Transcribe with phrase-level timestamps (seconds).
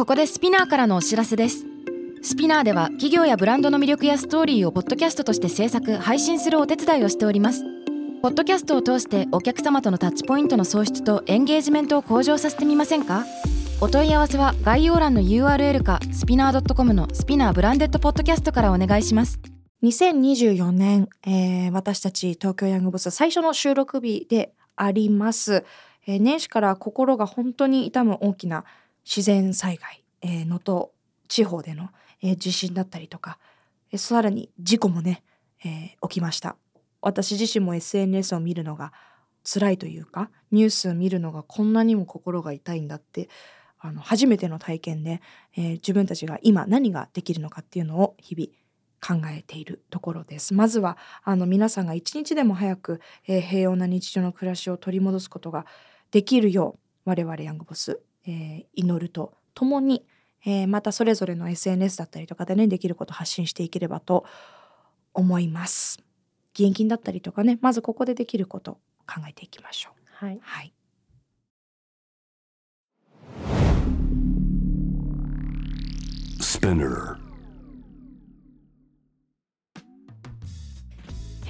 [0.00, 1.66] ここでスピナーからのお知らせです。
[2.22, 7.62] スピナーでは企業やブランドの魅力やストーリーをポッドキャストとして制作配信するお手伝いをしております。
[8.22, 13.26] ポッドキャストを通してお客様とのタッチポイントの創出とエンゲージメントを向上させてみませんか？
[13.82, 19.38] お問い合わせは概要欄の URL かスピナー .com のスピナーブランデッドポッドキャストからお願いします。
[19.82, 25.66] 2024年、えー私たち東京ヤングボス最初の収録日であります、
[26.06, 28.64] えー年始から心が本当に痛む大きな
[29.04, 30.90] 自然災害えー能登、
[31.28, 31.88] 地方での、
[32.22, 33.38] えー地震だったりとか、
[33.90, 35.22] えーさらに事故もね、
[35.64, 36.56] えー起きました
[37.00, 38.92] 私自身も SNS を見るのが
[39.42, 43.30] 辛いというかニュースを見るのがこんなにも心が痛いんだって
[43.78, 45.22] あの初めての体験で、
[45.56, 48.50] えー自分たちが今何ができるのかっていうのを日々
[49.02, 50.52] 考えているところです。
[50.52, 55.64] まずはあの皆さんが一日でも早く、えー平穏な日常の暮らしを取り戻すことが
[56.10, 56.76] できるよ
[57.06, 60.06] う我々ヤングボス、えー祈るとともに、
[60.44, 64.24] えーまたそれぞれの SNS だったりとかでねできることを発信していければと
[65.14, 66.02] 思います。
[66.56, 68.74] 義援金だったりとかねまずここでできることを
[69.06, 70.26] 考えていきましょう。
[70.26, 70.72] はいはい。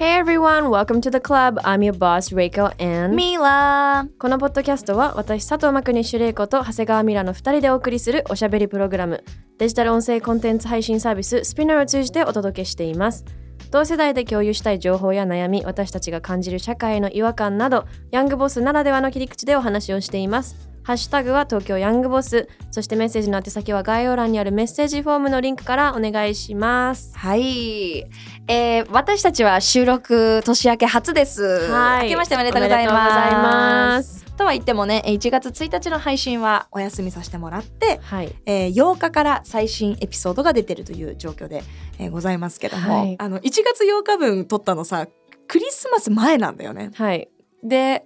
[0.01, 1.59] Hey everyone, welcome to the club.
[1.63, 9.23] I'm your boss, Reiko and ミラーこのポッドキャストは私佐藤真国主玲子と長谷川ミラの2人でお送りするおしゃべりプログラム
[9.59, 13.25] デジタル音声コンテンツ配信サービススピナーを通じてお届けしています。
[13.69, 22.47] 同世代で共有したい情報や悩み私たちが感じる社会の違和感などヤングボスならではの切り口でお話をしていますハッシュタグは東京ヤングボス。
[22.71, 27.15] そしてメッセージの宛先は概要欄にあるメッセージフォームのリンクからお願いします。
[27.17, 27.99] はい、
[28.47, 31.69] えー、私たちは収録年明け初です。
[31.69, 32.05] はい。
[32.05, 34.01] 明けましておめでとうございま。
[34.01, 34.25] す。
[34.35, 38.33] とは言ってもね、1月1日の配信はお休みさせてもらって、はい。
[38.47, 41.63] えー、8日から最新エピソードが出てるという状況で、
[41.99, 43.15] えーございますけども、はい。
[43.19, 45.07] あの1月8日分撮ったのさ、
[45.47, 46.89] クリスマス前なんだよね。
[46.95, 47.29] はい。
[47.63, 48.05] で、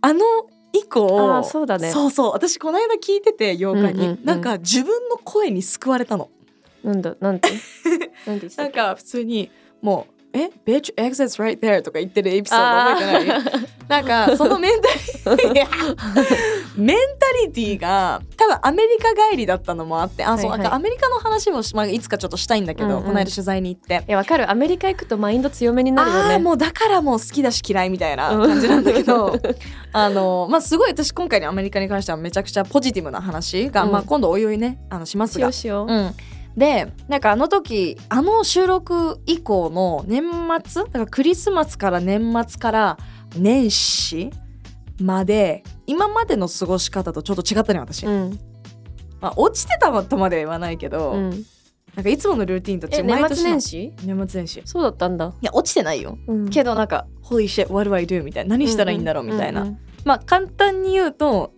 [0.00, 0.20] あの
[0.78, 1.90] 以降、そうだね。
[1.90, 4.24] そうそう、私この間聞いてて8日に、うんうんうん。
[4.24, 6.30] なんか自分の声に救われたの。
[6.84, 7.48] なんだなんて？
[8.56, 9.50] なん か普通に
[9.82, 13.42] もう「え bitch exits right there」とか言ってるエピソード覚えてない？
[13.88, 14.72] なんかそのメン
[15.24, 15.66] タリいや
[16.76, 20.58] メンタリティーが多分アメリカ帰りだったのもあってあそう、はいはい。
[20.58, 23.02] なんかアメリカの話も、まあ、いつかちょっとしたいんだけど、うんうん。
[23.04, 24.04] この間取材に行って。
[24.08, 24.50] いやわかる。
[24.50, 26.38] アメリカ行くとマインド強めになるよね。
[26.38, 29.38] もうだからもう好きだし嫌いみたいな感じなんだけど
[29.92, 33.92] あのまあすごい私今回のアメリカに関してはめちゃくちゃポジティブな話が、うん。
[33.92, 35.52] まあ今度おいおいねあのしますが。
[35.52, 36.14] しようしよう、うん、
[36.56, 40.24] でなんかあの時あの収録以降の年
[40.64, 42.98] 末だからクリスマスから年末から
[43.36, 44.30] 年始
[45.00, 48.38] まで今までの過ごし方とちょっと違ったね私、うん。
[49.20, 51.30] まあ、落ちてたとまでは言わないけど、うん。
[51.94, 53.92] なんかいつものルーティンと違え年末年始？
[54.04, 54.60] 年末年始。
[54.60, 56.18] いそうだったんだ、や落ちてないよ。
[56.26, 56.48] うん。
[56.50, 59.24] けどなんか「Holy shit what do I do?」みたいな何したらいいんだろう？
[59.24, 59.78] みたいな、うん。
[60.04, 61.52] まあ簡単に言うと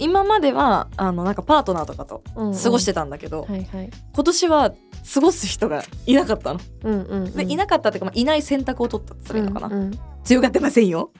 [0.00, 2.58] 今まではあのなんかパートナーとかとうんうん。
[2.58, 3.90] 過ごしてたんだけど、はいはい。
[4.14, 4.72] 今年は
[5.14, 6.60] 過ごす人がいなかったの。
[6.84, 7.32] うんうんうん。
[7.32, 9.98] でいなかったっていうか、まあ、いない選択を取ったって言ったらいいのかな、うんうん。
[10.24, 11.12] 強がってませんよ。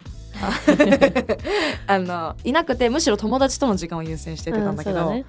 [1.86, 5.24] あ のいなくてむしろ友達との時間を優先しててたんだけど、うんそうね。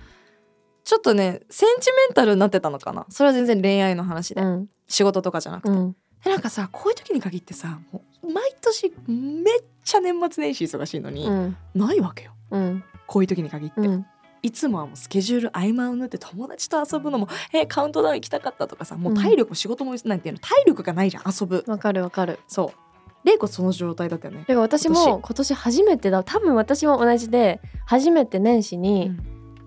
[0.84, 3.06] ちょっとねセンチメンタルになってたのかな。
[3.10, 4.68] それは全然恋愛の話で、うん。
[4.88, 5.96] 仕事とかじゃなくて、うん。
[6.24, 7.80] でなんかさこういう時に限ってさ
[8.24, 11.58] 毎年めっちゃ年末年始忙しいのに、うん。
[11.76, 12.32] ないわけよ。
[12.52, 14.06] うんこういう時に限って、うん。
[14.42, 21.66] いつもはもうスケジュール合間を縫って友達と遊ぶのもえカウントダウン行きたかったとかさもう体力、仕事もなんていうの体力がないじゃん遊ぶ。
[21.68, 22.40] わかるわかる。
[22.48, 23.28] そう。
[23.28, 24.40] 玲子その状態だったよね。
[24.40, 26.24] だから私今も今年初めてだ。
[26.24, 29.16] 多分私も同じで初めて年始に、うん。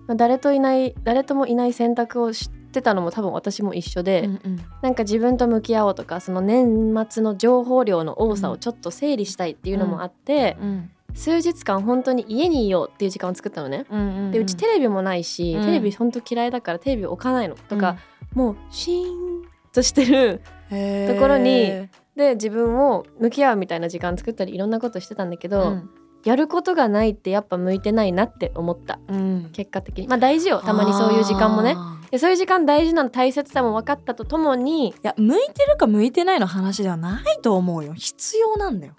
[0.07, 4.59] まあ、誰といない誰ともいない選択を知ってたのも多分私も一緒で、うんうん。
[4.81, 13.85] なんか自分と向き合おうとかその年末の情報量の多さをちょっと整理したいっていうのもあって、うん数日間本当に家にいようっていう時間を作ったのね。
[13.89, 15.65] うんうんでうちテレビもないし、うん。
[15.65, 17.55] テレビ本当嫌いだからテレビ置かないの。
[17.55, 17.97] とか、
[18.33, 19.43] もうシーン
[19.73, 25.89] としてるところにで自分を向き合うみたいな時間作ったりいろんなことしてたんだけど、うん。
[26.25, 28.99] やることがないってやっぱ向いてないなって思った。
[29.07, 29.49] うん。
[29.53, 30.07] 結果的に。
[30.07, 31.75] まあ大事よたまにそういう時間もね。
[32.11, 37.93] でそういう時間大事なの大切さも分かったとともにいや向いてるか向いてないの話ではないと思うよ。
[37.93, 38.93] 必要なんだよ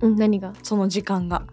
[0.00, 0.52] うん何が？
[0.62, 1.44] その時間が。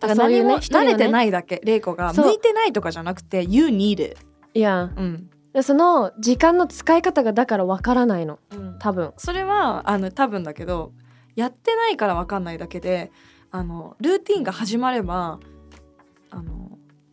[0.00, 1.60] だあから何も慣れてないだけ。
[1.64, 4.16] 玲子が向いてないとかじゃなくて You need it
[4.54, 4.90] いや。
[4.96, 5.30] うん。
[5.52, 8.38] でその時間の使い方がだから分からないの。
[8.50, 8.78] うん。
[8.78, 9.12] 多分。
[9.16, 10.92] それはあの多分だけど
[11.36, 13.12] やってないから分かんないだけで
[13.50, 15.40] あのルーティンが始まれば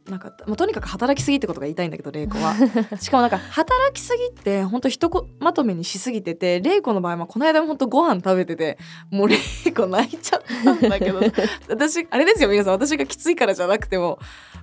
[0.10, 2.54] なかった、まあ、とにかく働きすぎってことが言いたいんだけど玲子は。
[3.00, 5.10] しかもなんか働きすぎって本当一
[5.40, 8.78] まとめにしすぎてて玲子の場合はこの間も本当ご飯食べてて
[9.12, 9.38] もう玲
[9.76, 11.20] 子泣いちゃったんだけど。
[11.70, 12.74] 私あれですよ皆さん。
[12.74, 14.20] 私がきついからじゃなくても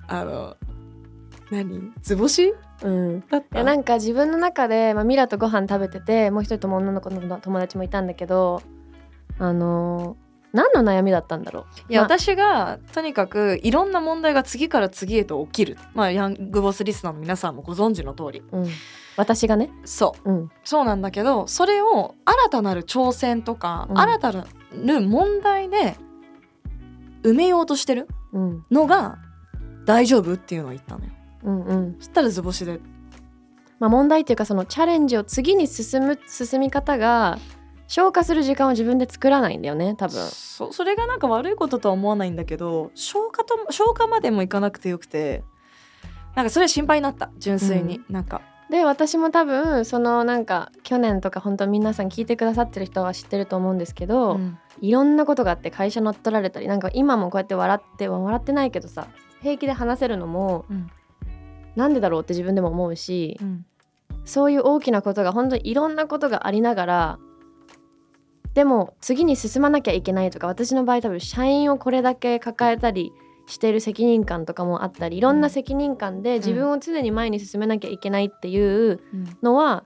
[0.07, 0.55] あの
[1.51, 1.91] 何？
[2.01, 2.53] 図星？
[2.83, 3.57] うん、だった？
[3.57, 8.61] いやなんか自分の中で、まあ、ミラとご飯食べててもう一人とも女の子の友達もいたんだけど
[9.39, 10.26] あのー
[10.57, 11.91] 何の悩みだったんだろう？
[11.91, 12.17] いや、まあ。
[12.19, 15.77] 私がとにかくいろんな問題が次から次へと起きる。
[15.93, 18.43] まあヤングボスリスナーの皆さんもご存知の通り。
[18.51, 18.67] うん、
[19.15, 20.31] 私がね、そう。
[20.31, 20.51] うん。
[20.63, 23.99] そうなんだけどそれを新たなる挑戦とか、うん。
[23.99, 24.43] 新たな
[24.99, 25.95] る問題で
[27.23, 28.65] 埋めようとしてるうん。
[28.71, 29.19] のが
[29.85, 31.11] 大丈夫っていうのを言ったのよ。
[31.43, 31.95] うんうん。
[31.99, 32.79] そしたら図星で。
[33.79, 37.37] まあ、問題っていうかそのチャレンジを次に進む進み方が
[37.87, 40.27] 消化する時間を自分で作らないんだよね多分。
[40.27, 45.43] そそれがなんか悪いこととは思わないんだけど消化と消化までもいかなくてよくて
[46.35, 48.41] なんかそれは心配になった純粋に、なんか。
[48.69, 54.57] で私も多分そのなんか去年とか本当皆さん聞いてくださってる人は知ってると思うんですけど、うん。
[54.79, 59.07] いろんなことがあって会社乗っ取られたりなんか今もこうやって笑っては笑ってないけどさ
[59.41, 60.87] 平気で話せるのもうん。
[61.75, 63.65] なんでだろうって自分でも思うしうん。
[64.25, 67.19] そういう大きなことが本当にいろんなことがありながら
[68.57, 73.13] でも次に進まなきゃいけないとか私の場合多分社員をこれだけ抱えたり
[73.45, 78.99] している責任感とかもあったりいろんな責任感で自分を常に前に進めなきゃいけないっていう
[79.43, 79.83] のは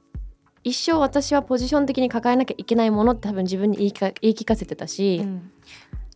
[0.64, 5.52] 一生私はポジション的に抱えなきゃいけないものって多分自分に言いか言い聞かせてたし、っうん。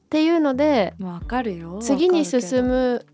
[0.10, 1.80] ていうのでわかるよ。
[1.82, 3.06] 次に進むむ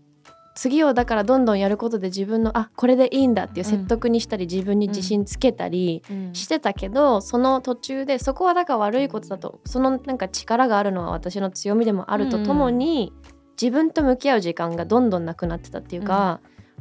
[0.54, 6.02] 次をだからどんどんやることで自分のあこれでいいんだっていう説得にしたり、自分に自信つけたり
[6.32, 13.12] してたけど、その途中でそこはだから悪いことだとそのなんか力があるのは私の強みでもあるとともに、
[13.60, 16.40] 自分と向き合う時間がどんどんなくなってたっていうか、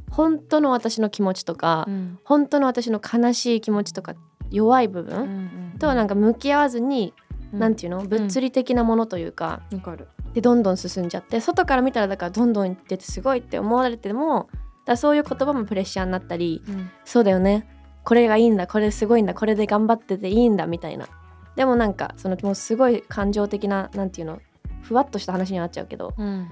[0.09, 2.19] 本当の私の気持ちとか、うん。
[2.24, 4.15] 本当の私の悲しい気持ちとか
[4.50, 7.13] 弱い部う分んとはなんか向き合わずに、
[7.53, 7.59] うん。
[7.59, 8.03] なんていうの？
[8.03, 14.50] 物理的なものというか、わかるでどんどん進んじゃって外から見たらだからどんどんいっててすごいって思われても
[14.86, 16.63] だそういう言葉もプレッシャーになったり
[17.06, 17.68] そうだよね。
[18.04, 21.07] これがいいんだこれすごいんだこれで頑張ってていいんだみたいな。
[21.56, 24.39] でもなんかそのもうすごい感情的ななんていうの
[24.81, 26.50] ふわっとした話になっちゃうけどうん。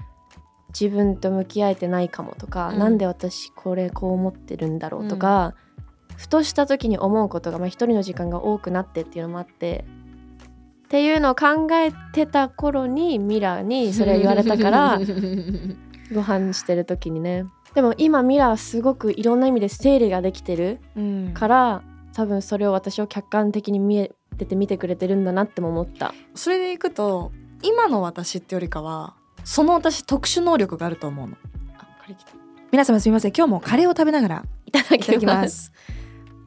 [0.68, 2.78] 自分と向き合えてないかもとか、うん。
[2.78, 5.54] なんで私これこう思ってるんだろうとか、
[6.16, 9.84] ふとした時に思うことが、まあ、一人の時間が多くなってっていうのもあって
[10.90, 14.98] っていうのを考えてた頃にミラにそれ言われたから
[16.12, 17.46] ご飯してる時にね。
[17.76, 21.30] でも今ミラはすごくいろんな意味で整理ができてるうん。
[21.32, 21.82] から
[22.12, 26.12] 多分それを私を客観的に見えてて見てくれてるんだなっても思った。
[26.34, 27.30] それでいくと
[27.62, 29.14] 今の私ってよりかは
[29.44, 31.36] その私特殊能力があると思うの。
[31.78, 32.32] あカレー来た。
[32.72, 33.32] 皆様すみません。
[33.32, 35.72] 今日もカレーを食べながら いただきます。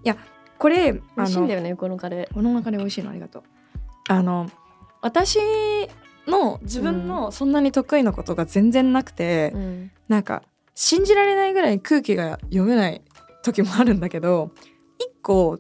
[0.04, 0.18] いや
[0.58, 3.44] これ美味しいんだよねこのカレこのカレー美味しいのありがとう
[4.10, 4.50] あの
[5.02, 5.40] 私
[6.28, 9.92] の自分のそんなに得意なことが全然なくて、ー、うん。
[10.08, 10.44] なんか
[10.76, 13.02] 信じられないぐらい空気が読めない
[13.44, 14.52] 時もあるんだけど
[15.00, 15.60] 一個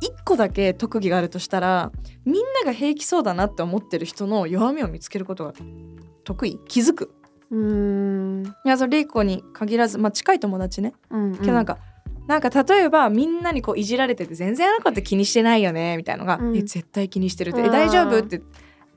[0.00, 1.92] 一個だけ特技があるとしたら
[2.24, 5.52] みんなが平気そうだなって思ってる人の弱みを見つけることが
[6.24, 6.58] 得意。
[6.66, 7.14] 気づく。
[7.50, 8.46] うーん。
[8.64, 10.94] いやそれ玲子に限らず、まあ、近い友達ね。
[11.10, 11.36] うん。
[11.36, 11.78] けどなんか、
[12.26, 16.56] なんか例えばみんなにこういじられてて全然あの子って気にしてないよねみたいのが、うん。
[16.56, 18.42] え絶対気にしてるってえ大丈夫って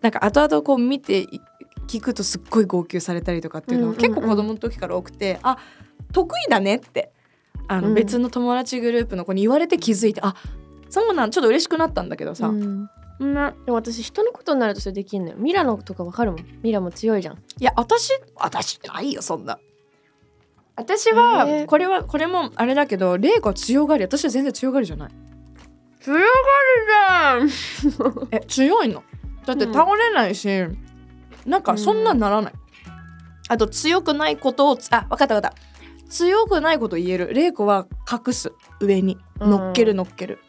[0.01, 1.41] なんか後々こう見てい
[1.87, 5.57] 聞くとすっごい号泣されたりとかっていうのうんうんうんが結構子供の時から多くて、あ
[6.11, 7.11] 得意だねって
[7.67, 7.93] あのうん。
[7.93, 10.35] 別の友達グループの子に言われて気づいて、あ
[10.89, 12.89] そうなんちょっと嬉しくなったんだけどさ、うん。
[13.21, 15.37] んなでも私人のことになるとそれできんのよ。
[15.37, 16.45] ミラノとかわかるもん。
[16.63, 17.35] ミラも強いじゃん。
[17.35, 19.59] いや私私ないよそんな。
[20.79, 21.63] 私は、え。
[21.63, 25.09] ーこれはこれもあれだけど玲子は強がり私は全然強がりじゃない。
[25.99, 26.21] 強が
[27.41, 28.29] りじゃん。
[28.31, 29.03] え強いの？
[29.45, 29.73] だってうん。
[29.73, 30.47] 倒れないし、
[31.45, 32.53] なんかそんなんならない、
[33.49, 35.55] あと強くないことをつあ分かった分かった。
[36.09, 37.33] 強くないこと言える。
[37.33, 39.17] 玲子は隠す上に。
[39.39, 39.51] うん。
[39.51, 40.39] 乗っける乗っける、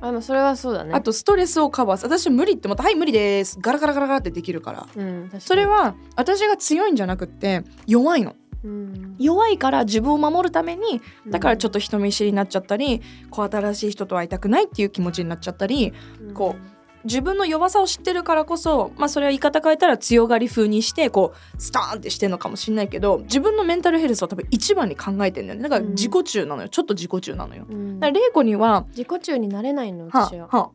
[0.00, 0.92] あのそれはそうだね。
[0.94, 2.04] あとストレスをカバーす。
[2.08, 4.86] る私無理ってまた「はい無理です」ガラガラガラガラってできるから。
[4.96, 5.40] うん確かに。
[5.40, 9.16] それは私が強いんじゃなくって弱いのうん。
[9.18, 15.92] 弱いから自分を守るためにだからちょっとと人見知りになっちゃったりこう新しい人と会いたくないっていう気持ちになっちゃったり
[16.32, 16.56] こ
[17.04, 25.62] 自分の弱さを知ってるからこそまあそれは言い方変えたら強がり風にしてこうスターンってしてるのかもしれないけど自分のメンタルヘルスを多分一番に考えてんだよね。
[25.62, 25.90] だからうん。
[25.90, 26.68] 自己中なのよ。
[26.70, 27.66] ちょっと自己中なのよ。
[27.68, 28.00] うん。
[28.00, 30.72] だから玲子には自己中になれないのは私は、はも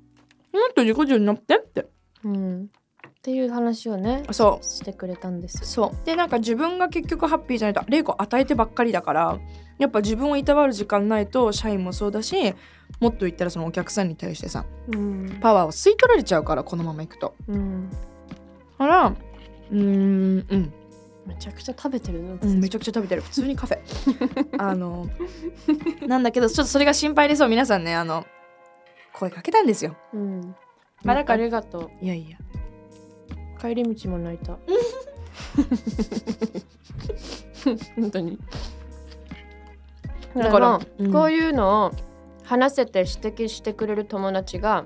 [0.69, 1.87] っと自己中になってって。
[2.23, 2.69] うん
[3.19, 4.65] っていう話をねそう。
[4.65, 6.05] してくれたんですそう。
[6.05, 9.39] でなんか自分が結局ハッピーじゃないと玲子与えてばっかりだから
[9.77, 12.55] やっぱ自分をいたわる時間ないと社員もそうだし
[13.01, 15.37] もっと言ったらそのお客さんに対してさうん。
[15.41, 17.35] パワーを吸い取られちゃうからこのままいくと。
[17.49, 17.89] うん。
[17.89, 17.97] だ
[18.77, 20.73] からうーんうん。
[21.25, 23.21] めちゃくちゃ食べてるの、うん、めちゃくちゃ食べてる。
[23.21, 23.79] 普通にカフェ。
[24.57, 25.09] あの
[26.07, 27.95] なんだけどちょっとそれが心配でそう皆さんね。
[27.95, 28.25] あの
[29.13, 29.97] 声かけたんですよ。
[30.13, 30.55] うん。
[31.03, 32.37] まあだからありがといやいや。
[32.48, 32.48] う
[33.59, 34.57] 帰り道も泣いた。
[37.95, 38.39] 本当に。
[40.35, 41.11] だかららうん。
[41.11, 41.91] こういうのを
[42.43, 44.85] 話せて指摘してくれる友達が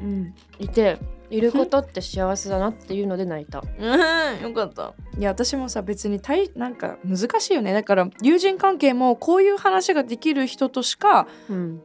[0.00, 0.34] うん。
[0.58, 0.98] いて
[1.30, 3.62] いることって幸せだなっていうので泣いた。
[3.78, 4.42] うん。
[4.42, 4.94] よかった。
[5.18, 7.72] いや私もさ別に大なんか難しいよね。
[7.72, 11.82] だから友人関係もこういう話ができる人としかうん。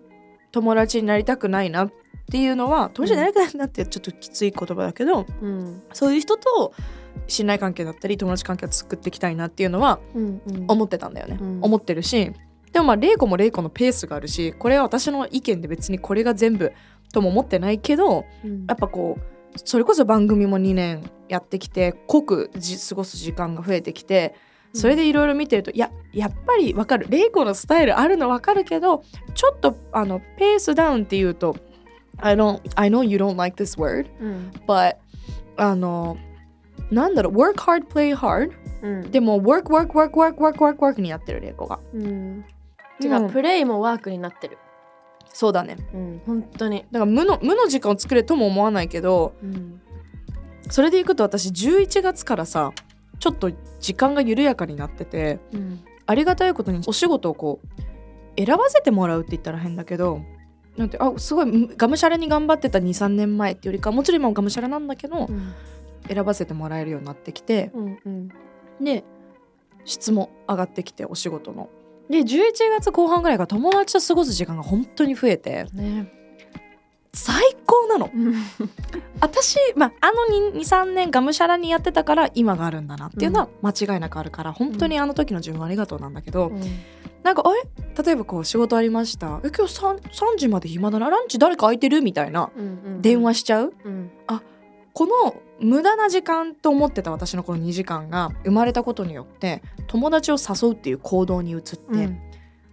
[0.52, 1.92] 友達になりたくないなっ
[2.34, 5.84] ていうのは友達になりたいなってちょっときつい言葉だけど、うん。
[5.94, 6.74] そういう人と
[7.28, 10.66] 信頼関係だったり友達関係を作っていきたいなっていうのはうんうん。
[10.68, 11.60] 思ってたんだよね、うん。
[11.62, 12.32] 思ってるし
[12.72, 16.74] でもまあ玲子も玲子のペースがあるしこれは私の意見で別にこれが全部
[17.14, 18.66] とも思ってないけどうん。
[18.66, 24.34] やっぱこうそれこそ番組も2年やってきて濃くじ過ごす時間が増えてきて
[24.74, 27.06] それでいろいろ見てると、いややっぱりわかる。
[27.08, 29.04] 玲子のスタイルあるのわかるけど
[29.36, 31.56] ちょっとあのペースダウンっていうと
[32.20, 34.96] I don't I know you don't like this word うん but
[35.58, 36.18] あの
[36.92, 38.52] なんだろう work hard play hard
[38.82, 41.80] うんでも work work work work work work work にやってる玲子が。
[41.94, 42.46] うん
[43.02, 43.20] 違う。
[43.22, 44.58] んうプレイもワークになってる。
[45.34, 45.78] そうだね。
[45.94, 46.86] うん本当に。
[46.92, 49.82] だから無の無の時間を作れとも思わないけどうん
[50.70, 52.72] それでいくと私11月からさ
[53.20, 60.22] ちょっと時間が緩やかになっててうんありがたいことにお仕事をこう選ばせてもらうって言ったら変だけど
[60.78, 65.54] なんてあすごいがむしゃらに頑張ってた23年前っていうよりかもちろん今もがむしゃらなんだけどうん。
[66.08, 68.30] 選ばせてもらえるようになってきてうんうん。
[68.82, 69.04] で
[69.86, 71.70] 質も上がってきてお仕事の。
[72.10, 75.66] で11月後半ぐらいから友達と過ごす時間が本当に増えて。
[75.74, 76.12] ね
[77.14, 78.10] 最高なの。
[78.14, 78.34] うん。
[79.22, 86.52] 私、まあ、あの23年がむしゃらにやってたから今があるんだなっていうのは間違いなくあるから、本当にあの時の自分はありがとうなんだけど、
[87.22, 87.62] なんかあれ？
[88.04, 89.40] 例えばこう仕事ありました。
[89.44, 91.10] え今日 3, 3時まで暇だな。
[91.10, 92.02] ランチ誰か空いてる？
[92.02, 94.12] みたいなうん電話しちゃう、うん。
[94.94, 102.20] この無駄な時間と思ってた私のこの2時間が生まれたことによって友達を誘うっていう行動に移って、うん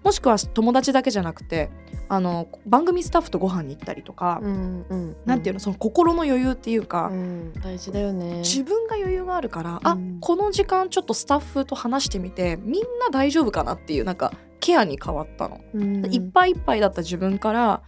[0.02, 1.71] もしくは友達だけじゃなくて
[2.09, 8.38] あの番組スタッフとご飯に行ったりとか、うんうんなんていうのその心の余裕っていうか、うん大事だよね。
[8.38, 10.19] 自分が余裕があるから、あうん。
[10.21, 16.07] この時間ちょっとスタッフと話してみてみんな大丈夫かなっていうなんかケアに変わったの、うん。
[16.12, 17.83] いっぱいいっぱいだった自分から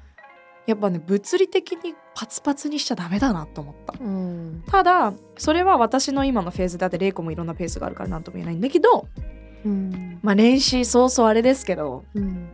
[0.67, 3.95] やっぱね物理的にパツパツにしちゃダメだなと思った。
[3.99, 4.63] うん。
[4.69, 9.09] ただそれは私の今のフェーズだって玲子もいろんなペースがあるから何とも言えないんだけど
[9.65, 10.19] うん。
[10.23, 12.49] まあ年始早々あれですけどうん。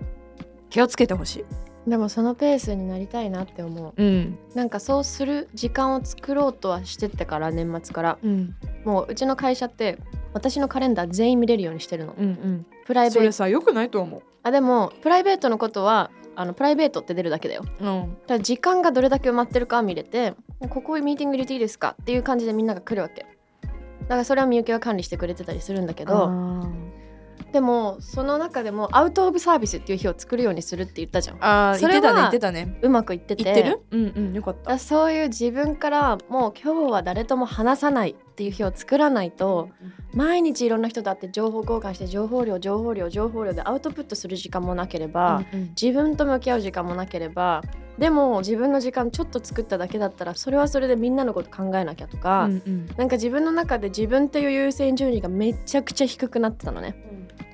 [0.70, 1.44] 気をつけてほしい。
[1.88, 4.02] でもそのペースになりたいなって思う。
[4.02, 4.38] うん。
[4.54, 8.18] なんかそうする時間を作ろうとはしてってから年末から。
[8.22, 8.54] うん。
[8.84, 9.98] もううちの会社って
[10.34, 12.14] 私のカレンダー全員見れるようにしてるの。
[12.18, 12.66] うんうん。
[12.84, 13.20] プライベート。
[13.20, 17.64] それさよくないと思あでもプライベートのことはあのプライベートって出るだけだよ。
[17.80, 20.34] ううんただ時間がどれだけ埋まってるかは見れて
[20.68, 23.26] ここミーティング入れていいですかっていう感じでみんなが来るわけ。
[23.62, 26.28] だからそれはみゆきが管理してくれてたりするんだけど
[27.52, 31.38] でもその中でもアウト・オブ・サービスっていう日を作るようにするって言ったじゃん。
[31.40, 32.78] あーそれは言ってたね言ってたね。
[32.82, 33.44] うまくいってて。
[33.44, 33.80] 言ってる？
[33.90, 34.78] うんうんよかった。
[34.78, 39.70] そういう自分からもう今日は誰とも話さないっていう日を作らないと
[40.12, 45.68] 毎日いろんな人と会って情報交換して情報量情報量情報量でアウトプットする時間もなければ、うんうん。
[45.70, 47.62] 自分と向き合う時間もなければ
[47.98, 52.86] でも自分の時間ちょっと作っただけだったらそれはそれでみんなのこと考えなきゃとか、うんうん。
[52.96, 56.94] なんか自分の中で自分っていう優先順位がめちゃくちゃ低くなってたのね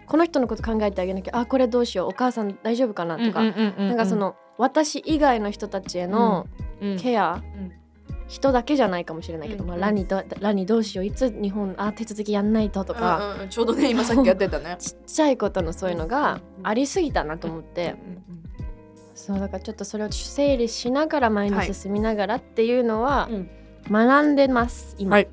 [0.07, 6.47] この人のこと考えてあげなきゃあこれどうしようお母さん大丈夫かなとか、なんかその私以外の人たちへの
[6.81, 6.99] うん。
[6.99, 7.73] ケア、うん。
[8.27, 14.77] 人だけじゃないかもしれないけど、うんまあ、ラニどラニどうしよういつ日本あ手続きやんないととか、ちょうどね今さっきやってたね。
[14.81, 17.97] ちっちゃいことのそういうのがありすぎたなと思って、
[19.15, 23.51] そうだからちょっとそれを整理しながら前に進みながらっていうのはうん。
[23.91, 25.29] 学んでます今、はい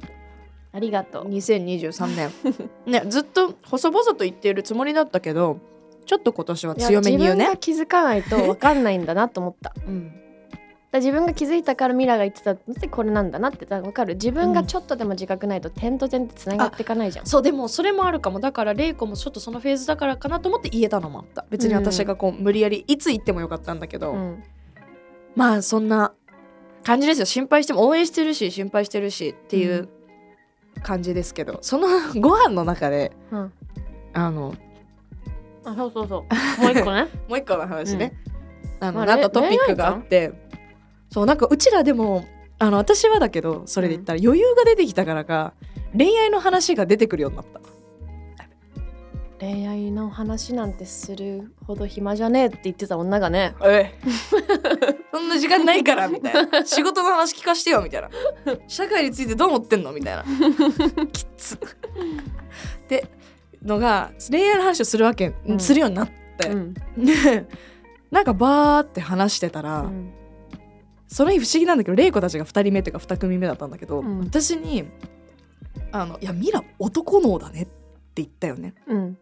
[0.74, 1.30] ありがとう。
[1.30, 2.32] 2023年。
[2.86, 5.60] ねずっと細々と言っているつもりだったけど
[6.06, 7.46] ちょっと今年は強めに言うね。
[7.46, 9.74] 自分が気づかないと分かんないんだなと思った。
[9.88, 10.22] うん。
[10.92, 14.16] ら自分が気づいたからミラが言ってたのってこれなんだなって分かる？
[14.16, 18.40] 自分がちょっとでも自覚ないと点と点ってつながっていかないじゃん、そうでもそれもあるかも。
[18.40, 24.44] だから玲子もちょっとそのフェーズだからかなと思って言えたのもあった別に私がこう無理やりいつ言ってもよかったんだけど、うん。
[25.36, 26.14] まあそんな
[26.84, 27.26] 感じですよ。
[27.26, 29.88] 心配しても応援してるし心配してるしっていう
[30.84, 31.88] 感じですけど、その
[32.20, 33.54] ご飯の中でうん。
[34.14, 34.54] あの
[35.64, 36.62] あそうそうそう。
[36.62, 37.08] もう一個ね。
[37.30, 38.14] もう一個の話ね、
[38.80, 40.34] あのまあなったトピックがあって
[41.12, 42.26] そうなんかうちらでも
[42.58, 45.54] あの私はだけどそれで言ったら余裕が出てきたからか
[45.96, 47.60] 恋愛の話が出てくるようになった。
[49.42, 53.56] 恋愛の話なんてするほど暇じゃねえって言ってた女がね。
[53.64, 53.92] え
[55.12, 56.62] そんな時間ないからみたいな。
[56.64, 58.10] 仕事の話聞かしてよみたいな。
[58.68, 59.94] 社会についてどう思ってんの？
[59.94, 60.24] みたいな。
[61.12, 61.56] きつ。
[61.56, 61.58] っ
[62.88, 63.08] て
[63.64, 65.60] のが恋愛の話をするわけ、うん。
[65.60, 66.74] するようになって、うん。
[66.74, 67.48] で
[68.12, 70.14] なんかバーって話してたら、うん。
[71.08, 74.20] その日不思議なんだけど玲子たちが2人目というか2組目だったんだけど、うん。
[74.20, 74.88] 私に
[75.92, 78.76] 「あのいやミラ男脳だね」って言ったよね。
[78.86, 79.18] うん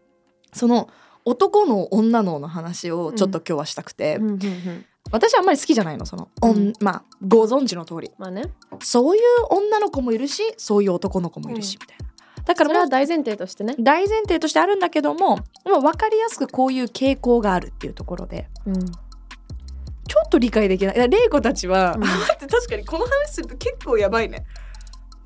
[0.52, 0.88] その
[1.24, 6.72] 男脳女脳の話をちょっと今日はしたくて、うんうんうん私あんまり好きじゃないのその、うん。
[6.78, 8.10] まあご存知の通り。
[8.18, 8.44] まあね。
[8.80, 11.80] そういう女の子もいるしそういう男の子もいるし、うん。
[11.82, 12.44] みたいな。
[12.44, 13.74] だからそれは大前提としてね。
[13.78, 18.48] 大前提としてあるんだけどももう分かりやすくこういう傾向があるっていうところで。
[18.66, 18.74] うん。
[18.74, 21.08] ちょっと理解できない。
[21.08, 22.00] 玲子たちは、うん。
[22.06, 24.44] 待って確かにこの話すると結構やばいね。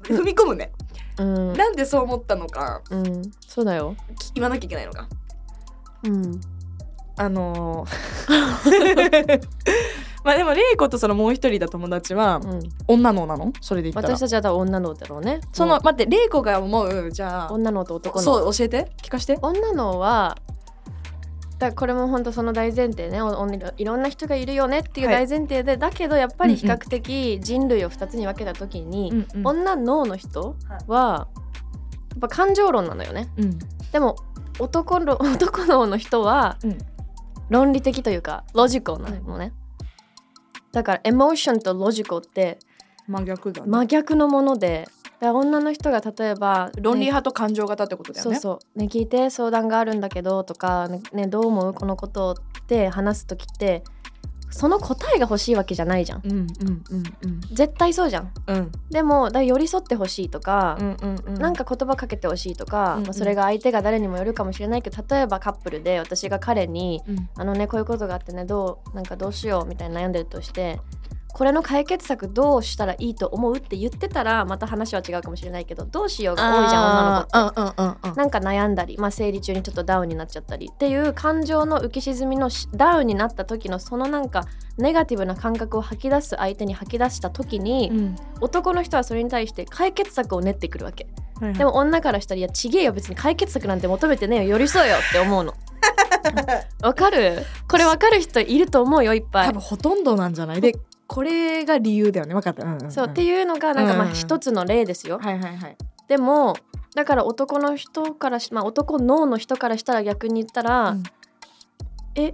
[0.02, 0.72] 踏み込むね、
[1.18, 1.52] うん。
[1.54, 2.82] なんでそう思ったのか。
[2.90, 3.22] うん。
[3.46, 3.94] そうだよ。
[4.18, 5.08] き言わなきゃいけないのか。
[6.04, 6.40] うん。
[7.16, 9.40] あのー
[10.24, 12.60] まあでも玲子とそのもう一人だ友達はうん。
[12.88, 13.52] 女のなの？
[13.60, 14.16] それで言ったら。
[14.16, 15.40] 私たちは女のだろうね。
[15.52, 18.90] その待って玲子が思うじゃあ女のと男のそう教えて。
[19.02, 19.38] 聞かして。
[19.42, 20.38] 女のは
[21.68, 23.18] だこれも本当その大前提ね。
[23.76, 25.26] いろんな人がいるよねっていうはい。
[25.26, 30.56] 大前提で、だけどやっぱり比較的人類を2つに分けた時に、うんうん女脳の人
[30.86, 31.28] は
[32.10, 33.28] やっぱ感情論なのよね。
[33.36, 33.58] うん。
[33.92, 34.16] でも
[34.58, 36.78] 男の 男脳の人はうん。
[37.50, 39.52] 論理的というかロジカルなのね、
[40.72, 42.58] だからエモーションとロジカルって
[43.06, 43.68] 真逆だね。
[43.68, 44.88] 真逆のもので
[45.20, 48.36] 女の人が例えば論理派と感情型ってことだよね。
[48.36, 48.78] そうそう。
[48.78, 53.84] ね聞いて相談があるんだけどとかねねどう思うこのことって話す時って
[54.50, 56.22] その答えが欲しいわけじゃないじゃん。
[56.24, 56.46] うんうん
[56.90, 57.40] うんうん。
[57.52, 58.32] 絶対そうじゃん。
[58.46, 58.72] うん。
[58.88, 61.34] でもだ寄り添ってほしいとか、うんうんうん。
[61.34, 63.04] なんか言葉かけてほしいとか、うんうん。
[63.06, 70.80] まあ、それが相手が誰にもよるかもしれないけど例えばカップルで私が彼にうん「あのねこういうことがあってねどうなんかどうしよう」みたいな悩んでるとして
[71.34, 77.60] これの解決策どうしたらいいと思うって言ってたらまた話は違うかもしれないけどどうしようが多いじゃん女の子って。
[77.60, 84.44] うんうんなんか悩んだり、まあ、生理中にちょっとダウンになっちゃったりっていう感情の浮き沈みのしダウンになった時のそのなんか
[84.78, 88.16] ネガティブな感覚を吐き出す相手に吐き出した時に、うん。
[88.40, 91.08] 男の人はそれに対して解決策を練ってくるわけ。
[91.40, 91.58] はいはい。
[91.58, 95.54] でも女からしたら「いやちげえよ別に解決策なんて求めてねえよ寄り添えよ」って思うの。
[96.82, 97.44] わかる？
[97.68, 99.46] これわかる人いると思うよいっぱい。
[99.48, 100.60] 多分ほとんどなんじゃない？
[100.60, 100.74] で
[101.06, 102.34] これが理由だよね。
[102.34, 102.90] 分かった、うんうんん。
[102.90, 104.12] そうっていうのがなんかまあうん。
[104.12, 105.76] 一つの例ですよ、はいはいはい。
[106.08, 106.56] でも
[106.94, 111.02] だから男の人からしまあ男脳の人からしたら逆に言ったら、うん。
[112.14, 112.32] え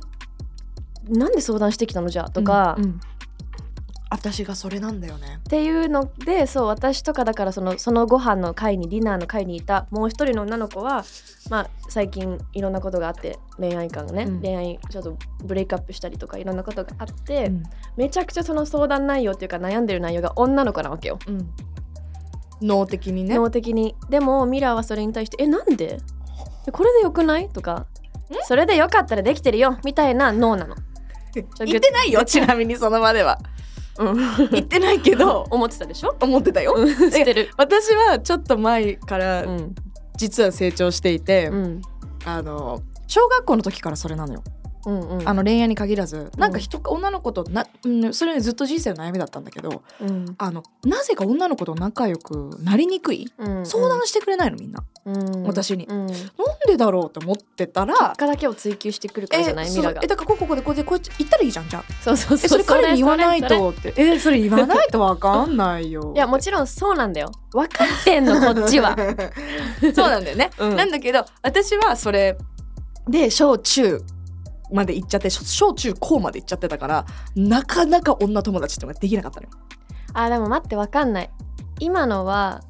[1.08, 2.30] なんで相談してきたのじゃあ？
[2.30, 3.00] とか、うんうん
[4.10, 5.38] 私がそれなんだよね。
[5.38, 11.04] っていうのでそう私とかだからそのそのご飯の会にディナーの会にいたもう一人の女の子は、
[11.48, 14.40] まあ、最近いろんなことがあって恋愛観がね、うん。
[14.40, 17.62] 恋愛ちょっとブレイクアップしたりとかいろんなことがあって、うん。
[17.96, 21.18] めちゃくちゃその相談内容っていうか悩んでる内容が女の子なわけよ。
[21.28, 21.50] うん。
[22.60, 23.36] 脳的にね。
[23.36, 23.94] 脳的に。
[24.08, 26.00] でもミラーはそれに対して「えなんで？
[26.66, 27.86] えこれでよくない?」とか
[28.42, 30.74] 「それでよかったらできてるよ」みたいな脳なの。
[31.32, 33.38] 言ってないよちなみにその場では
[34.00, 34.16] うん、
[34.50, 36.16] 言ってないけど 思ってたでしょ？
[36.20, 36.74] 思ってたよ。
[37.10, 37.50] 知ってる。
[37.56, 39.74] 私はちょっと前からうん。
[40.16, 41.82] 実は成長していて、うん。
[42.24, 44.42] あの小学校の時からそれなのよ、
[44.86, 45.28] うんうん。
[45.28, 50.34] あの恋愛に限らずなんか人、女の子とな、うん、それねずっと人生の悩みだったんだけどうん。
[50.38, 53.32] あのなぜか女の子と仲良くなりにくい？
[53.38, 55.42] うん相談してくれないのみんな、うん。
[55.44, 55.86] 私に。
[55.86, 56.06] うん。
[56.06, 56.16] なん
[56.66, 59.66] でだろうと思ってたら結果だけを追求してくるからじゃない？
[59.66, 59.70] え
[60.02, 60.48] えだからこうこう。
[60.48, 61.84] こうでこうでこう言ったらいいじゃんじゃあ。
[62.02, 63.94] そうそうえそれ彼に言わないとって。
[63.96, 66.12] えそれ言わないとわかんないよ。
[66.16, 67.30] いやもちろんそうなんだよ。
[67.52, 68.96] 分かってんのこっちは、
[69.94, 70.76] そうなんだよね、うん。
[70.76, 72.36] なんだけど私はそれ
[73.08, 74.00] で小中
[74.72, 77.06] まで行っちゃって小小中高まで行っちゃってたから
[77.36, 79.52] なかなか女友達ってのができなかったのよ。
[80.14, 81.30] あでも待って分かんない。
[81.78, 82.62] 今のは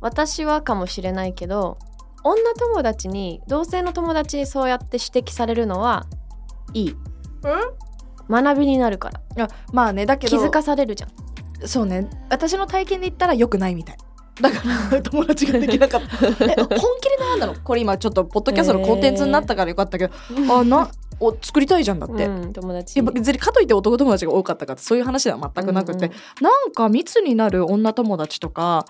[0.00, 1.78] 私はかもしれないけど
[2.22, 6.06] 女友達に同性の友達にそうやって指摘されるのは
[6.74, 6.96] いい。
[8.28, 9.20] 学びになるから。
[9.36, 11.10] いやまあねだけど気づかされるじゃん。
[11.66, 12.08] そうね。
[12.28, 13.96] 私の体験で言ったら良くないみたい。
[14.40, 16.26] だから 友達ができなかった。
[16.26, 17.54] え本気で悩んだの？
[17.54, 20.14] これ今ちょっとポッドキャストのコンテンツになったからよかったけど、
[20.54, 23.00] あなを作りたいじゃんだって、うん、友達。
[23.02, 26.18] 別にかといって男友達が多かったかってそういう話では全くなくて、うんうん。
[26.42, 28.86] なんか密になる女友達とか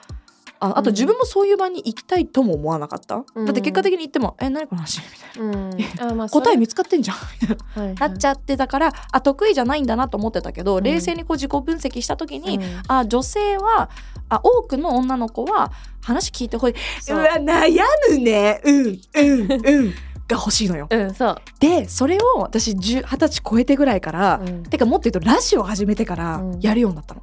[0.59, 0.95] ああとうん。
[0.95, 3.47] 自分もそういう場に行きたいとも思わなかった、うん。
[3.47, 7.95] だって結果的に言っても「え何この話?」みたいうん、 答え見見つかってんじゃん。
[7.95, 8.07] な。
[8.09, 10.83] っちゃゃってたからあ得意じゃないんだなと思ってたけど、ん。
[10.83, 12.83] 冷静にこう自己分析した時に、うん。
[12.89, 13.91] あ女性は
[14.29, 15.71] あ多くの女の子は
[16.03, 16.75] 話聞いてほしい。
[17.03, 17.19] そう。
[17.19, 18.61] うわ悩むね。
[18.65, 19.95] うんうんうん
[20.29, 20.89] が欲しいのよ。
[20.91, 24.63] うんそう、でそれを私10 20歳超えてぐらいから、うん。
[24.65, 26.61] てかもっと言うとラジオ始めてからうん。
[26.61, 27.23] やるようになったの。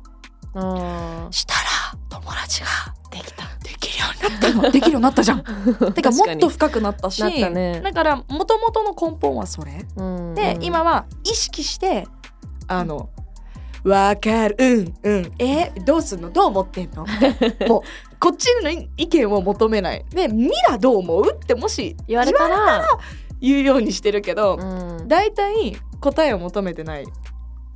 [0.56, 1.60] あしたら
[2.10, 3.44] 友達がーできた。
[3.63, 4.72] できるようになったの。
[4.72, 5.24] できるようになった。
[5.24, 5.44] じゃん。
[5.94, 7.82] てかもっと深くなったしね。
[7.82, 9.86] だからもともとの根本はそれ。
[9.96, 12.08] うんで、今は意識して
[12.68, 13.10] あの
[13.84, 14.56] 「わかる。
[14.60, 15.32] うんうん。
[15.39, 16.30] えどうすんの？
[16.30, 17.06] どう思ってんの?」
[17.68, 17.82] もう
[18.24, 20.06] こっちの意見を求めない。
[20.10, 22.88] で「ミラどう思う?」ってもし言われたら。
[23.42, 25.08] 言うようにしてるけど、うん。
[25.10, 27.06] だいたい答えを求めてない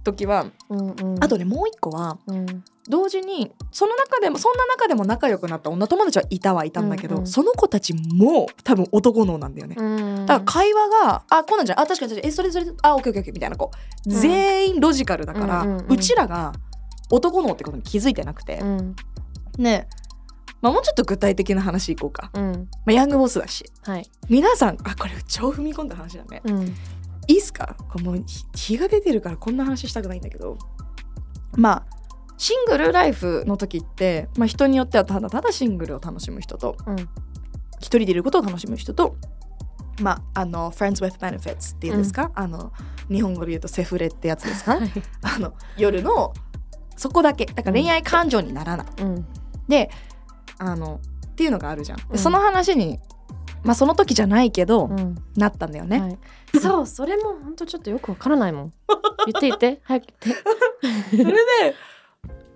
[0.06, 1.22] 時はうんうん。
[1.22, 2.64] あとねもう一個はうん。
[2.88, 9.76] 同時にその中でもそんな中でも仲良くなった女友達はいたはいたんだけど、うんうんその子たちも多分男脳なんだよね。
[9.78, 10.26] うん。
[10.26, 12.28] だから会話が「あこうなんじゃないあ確かに確かに。
[12.30, 13.72] えそれそれあオッケーオッケーオッケー」みたいなこ
[14.06, 14.22] う、うん。
[14.22, 16.54] 全員ロジカルだから、うちらが
[17.12, 18.96] 男脳ってことに気づいてなくて、うん。
[19.58, 19.90] ね
[20.62, 22.52] まあ、もうちょっと具体的な話いこうか、うん。
[22.86, 23.72] まあ、ヤングボスだし。
[23.84, 24.10] はい。
[24.30, 26.42] 皆さんあこれ超踏み込んだ話だね。
[26.46, 26.76] うん。
[27.28, 27.76] いいっすか？
[28.02, 30.58] もう日日が出てるからこんな話したくないんだけど。
[31.56, 31.98] まあ
[32.38, 36.98] シングルライフの時って、まあ、人によってはただただシングルを楽しむ人とうん。
[37.80, 39.18] 一人でいることを楽しむ人と
[40.02, 42.72] まああの friends with benefits っていうんですか、あの
[43.10, 44.92] 日本語で言うとセフレってやつですか、はい。
[45.22, 46.34] あの夜の
[46.96, 47.46] そこだけ。
[47.46, 49.26] だから恋愛感情にならない、うん。
[49.68, 49.90] で
[50.60, 52.18] あのっていうのがあるじゃん、でうん。
[52.18, 53.00] その話に
[53.64, 55.16] まあその時じゃないけど、うん。
[55.36, 56.18] なったんだよね、はい。
[56.60, 58.74] そうそれも本当ちょっとよくわからないもん。
[59.26, 59.82] 言って言って。
[59.86, 60.40] 早く言っ
[61.12, 61.18] て。
[61.18, 61.38] それで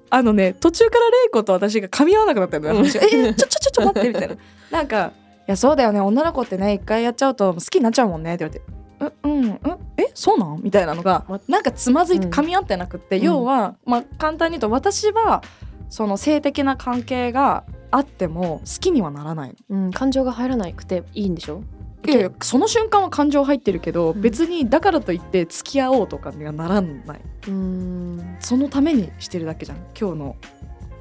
[0.09, 2.75] あのね途中から玲子と私が噛み合わなくなったんだよ。
[2.75, 4.35] 話がえちょちょちょちょ待ってみたいな。
[4.69, 5.13] なんか
[5.47, 6.01] 「いやそうだよね。
[6.01, 9.59] 女の子ってね一回やっちゃうと好きになっちゃうもんね」って言われて「うんうんうん。
[9.97, 12.33] えそうなん?」みたいなのがまなんかつまずいてうん。
[12.33, 13.23] 噛み合ってなくって、うん。
[13.23, 15.41] 要は、まあ、簡単に言うと私は
[15.89, 19.85] その性的な関係があっても好きにはならないの。
[19.85, 21.63] うん感情が入らなくていいんでしょ？
[22.07, 24.21] いやいやその瞬間は感情入ってるけど、うん。
[24.21, 27.21] 別にだからといって付き合おうとかにはならない。
[27.47, 28.37] うん。
[28.39, 30.35] そのためにしてるだけじゃん今日の。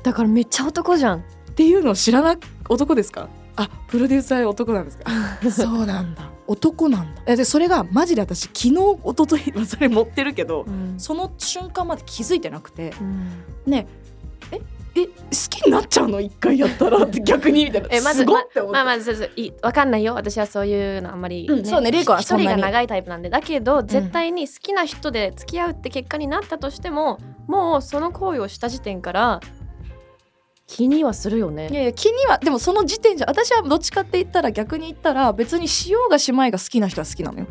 [0.03, 1.18] だからめっちゃ男じゃん。
[1.20, 1.22] っ
[1.55, 2.37] ていうのを知らな
[2.68, 3.29] 男ですか？
[3.57, 5.11] あプロデューサー男なんですか？
[5.50, 6.29] そうなんだ。
[6.46, 7.22] 男なんだ。
[7.26, 10.94] えでそれがマジで私昨日一昨日はそれ持ってるけどうん。
[10.98, 12.92] その瞬間まで気づいてなくて。
[13.00, 13.29] うん。
[13.70, 13.87] ね
[14.53, 14.61] え
[14.94, 15.12] え好
[15.48, 16.20] きになっちゃうの？
[16.20, 17.88] 一回やったらって 逆にみたいな。
[17.90, 20.14] えまずすごいって思って、まあまずそうそういいわかんないよ。
[20.14, 23.31] 私はそういうのあんまり、うんそうね玲子はそんなに長いタイプなんで。
[23.31, 29.40] だけど絶対に好きな人で付き合うって結果になったとしてももうその行為をした時点から
[30.66, 31.68] 気にはするよね。
[31.70, 37.46] いやいや気にはでもその時点じゃ私はどっちかって言ったら逆に言ったら別にしようがしまいが好きな人は好きなのよ。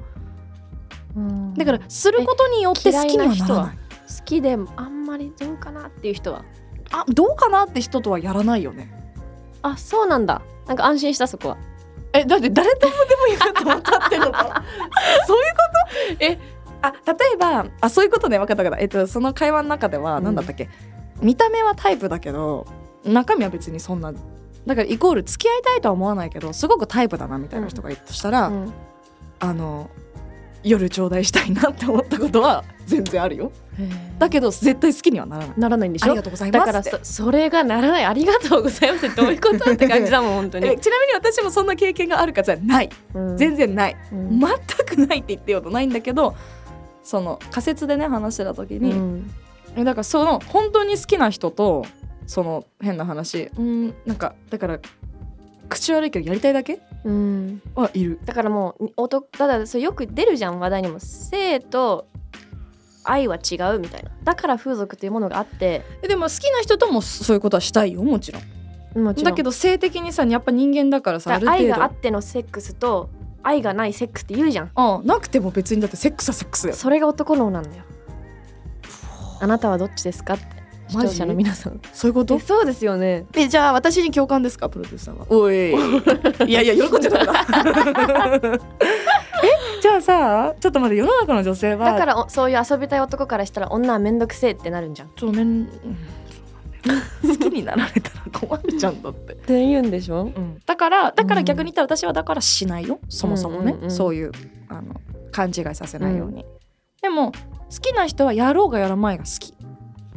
[1.15, 1.53] うん。
[1.53, 3.77] だからすることによって好きにはならない。
[4.19, 6.43] 好きでもあんまりどうかなっていう人は
[6.91, 8.91] あどうかなって人とはやらないよね。
[9.61, 10.41] あそうなんだ。
[10.67, 11.57] なんか安心したそこは。
[12.13, 14.63] えだって誰ともでも言うと分かってるのか。
[15.27, 15.57] そういうこ
[16.19, 16.25] と？
[16.25, 16.39] え
[16.81, 18.39] あ例えばあそういうことね。
[18.39, 20.23] 分かった分かった、えっと、その会話の中ではうん。
[20.23, 20.69] 何だったっけ、
[21.21, 22.65] 見た目はタイプだけど
[23.05, 28.73] 中身は別にそんなだからイコール付き合いたいとは思わないけどすごくタイプだなみたいな人がいるとしたら、うん。
[29.39, 29.89] あの
[30.63, 33.51] 夜頂戴したいなって思ったことは全然あるよ
[34.17, 35.59] だけど絶対好きにはならない。
[35.59, 36.05] ならないんでしょ？
[36.05, 38.05] ありがとうございますだからそそれがならない。
[38.05, 43.37] ありがとうございますってどういうことって感じだもん本当 えに、ちなみに私もそんな経験があるかじゃないうん。
[43.37, 43.95] 全然ない。
[44.11, 44.39] うん。
[44.39, 44.49] 全
[44.85, 46.35] くないって言ってようとないんだけど
[47.03, 49.31] その仮説でね話してた時に、うん。
[49.75, 51.85] えだからその本当に好きな人と
[52.27, 54.79] その変な話うんなんかだから
[55.69, 56.79] 口悪いけどやりたいだけ？
[57.05, 57.61] うん。
[57.75, 58.19] はいる。
[58.25, 60.99] だからもう男ただそれよく出るじゃん話題にも。
[60.99, 62.07] 性と
[63.09, 64.11] 愛は違うみたいな。
[64.23, 65.83] だから風俗というものがあって。
[66.01, 69.03] えでも好きな人ともそういうことはしたいよもちろん。
[69.03, 69.31] もちろん。
[69.31, 73.09] だけど性的にさやっぱ人間だからさ愛があってのセックスと
[73.43, 74.71] 愛がないセックスって言うじゃん。
[74.75, 77.83] あなくても別にだってセックスはセックスだよそれが男脳なんだよ。
[79.41, 80.59] あなたはどっちですかって。
[80.89, 81.79] 視聴者の皆さん。
[81.93, 82.33] そういうこと？
[82.35, 83.25] えそうですよね。
[83.35, 85.25] えじゃあ私に共感ですかプロデューサーは。
[85.29, 85.71] おい。
[86.49, 88.59] いやいや喜んじゃダメだ。
[88.81, 89.28] え
[89.81, 95.11] じゃあさちょっと待って世の中の女性はだからおそういう遊びたい男からしたら女はめんどくせえってなるんじゃん。
[95.17, 95.79] そうなんだよ
[97.21, 100.31] 好きになられたら困るじゃんだって、て言うんでしょ？
[100.65, 102.99] だからだから逆に言ったら私はだからしないよ。
[103.09, 103.91] そもそもね、うんうんうん。
[103.91, 104.31] そういう
[104.69, 104.95] あの
[105.33, 106.45] 勘違いさせないように、
[107.01, 107.37] でも好
[107.81, 109.53] きな人はやろうがやらないが好き。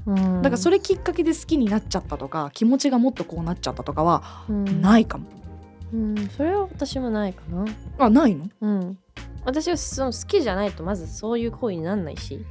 [0.07, 0.43] うん。
[0.43, 4.81] だからそれきっかけで好きになっちゃったとか気持ちがもっとこうなっちゃったとかはうん。
[4.81, 5.27] ないかも、
[5.93, 6.29] うん。
[6.29, 7.65] それは私もないかな。
[7.99, 8.47] あないの？
[8.61, 8.99] うん
[9.45, 12.45] 私はその好きじゃないとまずそういう行為になんないし。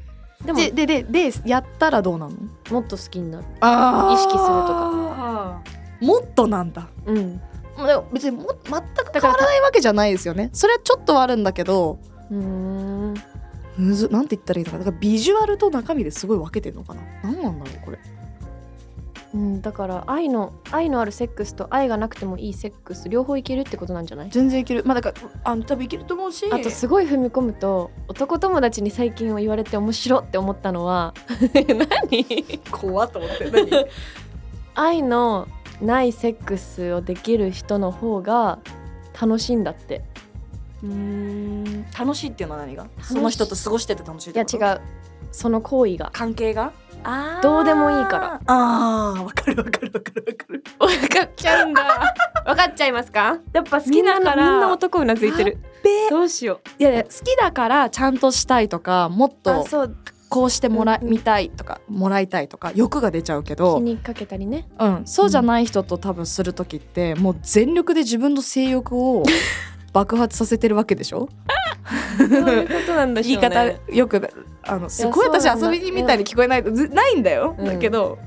[0.46, 2.32] でもででででやったらどうなの？
[2.72, 3.46] もっと好きになる。
[3.60, 5.62] あ意識するとか。
[6.02, 6.88] もっとなんだ。
[7.06, 7.38] うん。
[7.38, 10.50] でも別にも全く変わらないわけじゃないですよね。
[10.52, 12.00] それはちょっとはあるんだけど
[12.30, 13.14] うーん。
[13.78, 14.86] むずなんて言ったらいいのかな。
[14.86, 17.02] だからビジュアルと中身ですごい分けてるのかな。
[17.24, 18.00] 何なんだろうこれ
[19.34, 24.30] うん、だから愛の愛のあるセックスと愛がなくてもいいセックス両方いけるってことなんじゃない？
[24.30, 24.84] 全然いける。
[24.86, 26.46] まあだからあの多分いけると思うし。
[26.52, 31.14] あとすごい踏み込むと男友達に最近言われて面白って思ったのは
[31.56, 32.60] 何？
[32.72, 33.50] 怖っと思って。
[33.50, 33.70] 何？
[34.76, 35.48] 愛の
[35.82, 38.60] ないセックスをできる人の方が
[39.20, 40.04] 楽しいんだって。
[40.84, 41.86] うーん。
[41.98, 42.88] 楽しいっていうのは何が？
[43.02, 44.82] その人と過ごしてて楽しいっいや違う。
[45.32, 46.10] その行為が。
[46.14, 46.74] 関係が？
[47.42, 48.42] どうでもいいから。
[48.48, 50.64] あーわかるわかるわかるわかる。
[50.80, 52.14] 分かっちゃうんだ。
[52.46, 53.38] 分かっちゃいますか？
[53.54, 54.52] やっぱ好きだから。
[54.52, 55.58] みんな男うなずいてる。
[55.84, 59.34] でどうしよいやいや好きだからちゃんとしたいとかもっう。
[59.42, 59.66] と
[60.30, 64.66] こうしてもらうんみたいとかもらいたいとか欲が出ちゃうけ気ど、にかけたりね。
[64.80, 69.24] うん、そうじゃない人と多分する時ってもう全力で自分の性欲を
[69.92, 71.28] 爆発させてるわけでしょ？
[72.18, 73.50] そういうことなんだしょうね。
[73.50, 74.30] 言い方よく
[74.64, 77.66] あのすごい私遊びにみたいに聞こえないずないんだよ、うん。
[77.66, 78.20] だけど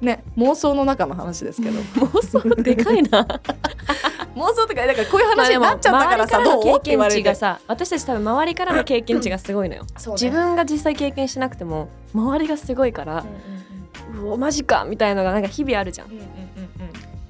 [0.00, 1.80] ね妄想の中の話ですけど。
[1.80, 3.26] 妄想でかいな
[4.36, 7.20] 妄想とかだからこういう話になっちゃったからさ、まあどうって周りからの経験言われて。
[7.20, 9.88] 値がさ私たち多分周りからの経験値がすごいのよ、ね。
[10.12, 13.24] 自分が実際経験しなくても周りがすごいから、
[14.22, 16.08] うおマジかみたいのがなんか日々あるじゃん。
[16.08, 16.30] うんうんうんうん。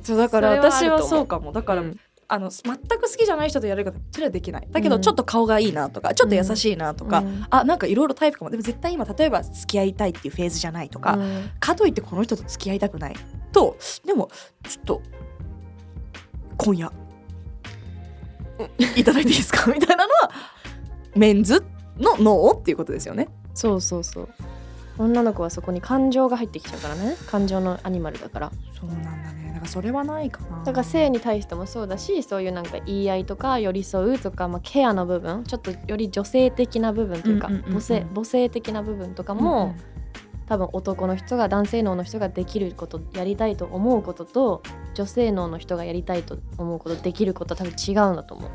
[0.03, 1.53] そうだから私はそうかも。
[1.53, 2.01] だから、うん
[2.33, 4.69] あの全く好きじゃない人とやることそれはできない。
[4.71, 5.03] だけどうん。
[5.03, 7.45] ちょっと顔がいいなとか、ちょっと優しいなとか、うん。
[7.51, 8.51] あなんかいろいろタイプかも。
[8.51, 11.51] でも絶対今例えば付き合いたいっていうフェーズじゃないとか、うん。
[11.59, 13.15] かといってこの人と付き合いたくない
[13.53, 14.31] とでも
[14.69, 15.03] ちょっと
[16.57, 16.93] 今夜
[18.97, 19.67] いただいていいですか？
[19.73, 20.31] みたいなのは
[21.17, 21.65] メンズ
[21.99, 23.29] のノーっていうことですよね。
[23.55, 24.29] そうそうそう。
[24.99, 27.17] 女の子はそこに感情が入ってきちゃうからね。
[27.27, 28.53] 感情のアニマルだから。
[28.79, 30.65] そうなんだねだからそれはないかな。
[30.65, 39.75] だから性に対してもそうだしそういうなんか言い合いとか寄り添うとか、まあ、ケアの部分ちょっとより女性的な部分というか、うんうんうんうん母性母性的な部分とかも、
[40.47, 44.63] 多分男の人が男性脳の人ができることやりたいと思うことと
[44.95, 48.51] 女性脳の人がやりたいと思うことできることは多分違うんだと思う。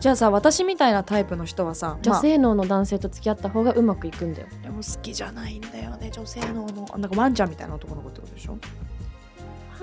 [0.00, 8.56] じゃあさ私みたいなタイプの人はさ女性脳の男性と付き合った方がうまくいくんだよ、まあでも好きじゃないんだよね女性ののあなんかワンちゃんみたいな男の子ってことでしょ？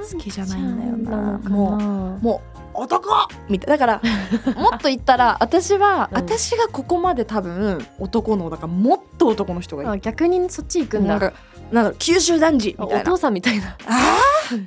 [0.03, 1.39] 好きじゃないんだよな。
[1.49, 3.09] もももう男
[3.49, 4.01] みたいだから
[4.57, 6.17] もっと言ったら私は、うん。
[6.17, 9.89] 私がここまで多分男のだからもっと男の人がいい。
[9.89, 11.09] あ逆にそっち行くんだ。
[11.09, 11.33] なんか
[11.71, 13.01] なんだろう九州男児みたいな。
[13.01, 13.77] お父さんみたいな。
[13.87, 14.59] あー？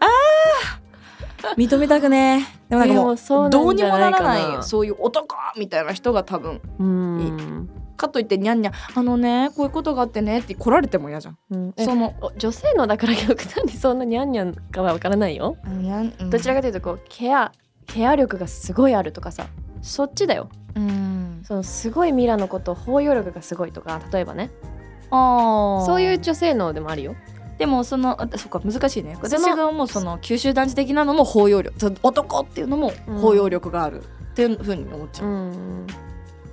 [0.00, 1.56] あー？
[1.56, 2.46] 認めたくね。
[2.70, 4.54] でもなんかもうどうんにもないらかな。
[4.54, 7.68] ないそういう男みたいな人が多分うん
[8.04, 11.38] かといってにゃんにゃんあのねこういうことがあってねって来られても嫌じゃん。
[11.50, 11.74] うん。
[11.76, 16.30] えそのお女性のだから極端にそんなニャンニャンかはわからないよ、にゃんうん。
[16.30, 17.52] どちらかというとこうケア
[17.86, 19.46] ケア力がすごいあるとかさ
[19.82, 20.48] そっちだよ。
[20.74, 21.42] うん。
[21.44, 24.50] そのすごいミラのこと包容力がすごいとか例えばね。
[25.10, 25.86] あー。
[25.86, 27.14] そういう女性能でもあるよ。
[27.58, 29.16] でもそのあそっか難しいね。
[29.22, 31.78] 私が思うその九州男児的なのも包容力。
[31.78, 35.86] そ男っていうのも包容力があるっていうふうに思っちゃう、うん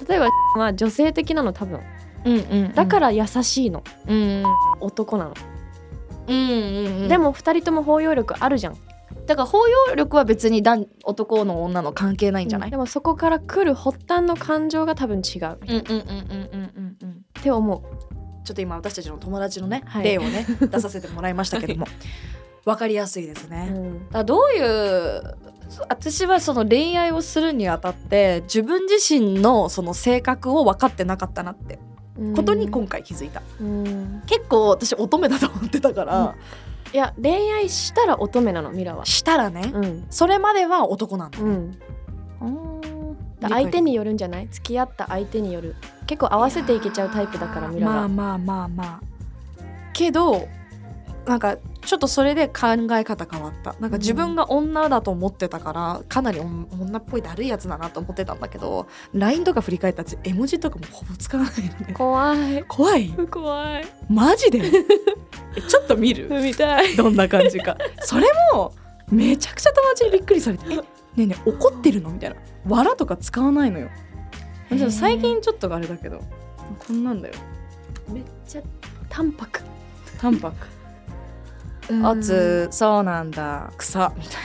[0.08, 1.80] 例えばは女性的なの多分。
[2.24, 2.38] うんう
[2.70, 4.44] んだから優しいの、うん
[4.80, 5.34] 男なの、
[6.28, 7.08] うんうんうん。
[7.08, 8.78] でも二人とも包容力あるじゃん。
[9.26, 15.46] だから包容力は別に男男の女の関係ないんじゃない、でもそこから来る発端の感情が多分違う。
[15.54, 17.26] っうんうんうんうんうんうんうん。
[17.34, 17.82] て思う。
[18.44, 20.04] ちょっと今私たちの友達のね、はい。
[20.04, 21.86] 例をね出させてもらいましたけども
[22.66, 24.10] わかりやすいですね、うん。
[24.10, 25.36] だどういう
[25.70, 31.80] そ私はその恋愛をするにあたって自分自身のその性格を分かってなかったなって
[32.36, 34.22] ことに今回気づいた、うん。
[34.28, 36.36] 結構私乙女だと思ってたから、
[36.94, 39.06] いや恋愛したら乙女なのミラは。
[39.06, 40.06] したらね、うん。
[40.10, 41.40] それまでは男なんだ。
[41.40, 41.46] ね、
[42.42, 43.18] うん。
[43.40, 44.48] だ相手によるんじゃない？
[44.50, 45.76] 付き合った相手による。
[46.06, 49.02] 結構合わせていけちゃうタイプだからミラは、まあまあまあまあ。
[49.94, 50.48] けど
[51.26, 53.76] なんかちょっとそれで考え方変わった。
[53.80, 61.94] なんか自分が女だと思ってたからかなりお女っぽいだるいやつだなと思ってたんだけど LINE とか振り返ったら絵文字とかもほぼ使わないのね。
[61.94, 62.64] 怖い。
[62.68, 63.10] 怖い？
[63.30, 63.88] 怖い。
[64.10, 64.60] マジで？
[65.56, 66.28] えちょっと見る？
[66.42, 66.96] 見たい。
[66.96, 67.78] どんな感じか。
[68.02, 68.74] それも
[69.12, 70.84] めちゃくちゃ友達にびっくりされて「えね
[71.18, 72.36] えねえ怒ってるの?」みたいな
[72.68, 73.90] 「わら」とか使わないのよ。
[74.90, 76.22] 最近ちょっとあれだけど
[76.88, 77.34] こんなんだよ。
[78.10, 78.62] めっちゃ
[79.10, 79.62] 淡白。
[80.20, 80.56] 淡白
[82.04, 83.72] おつそうなんだ。
[83.78, 84.40] 草みたいな。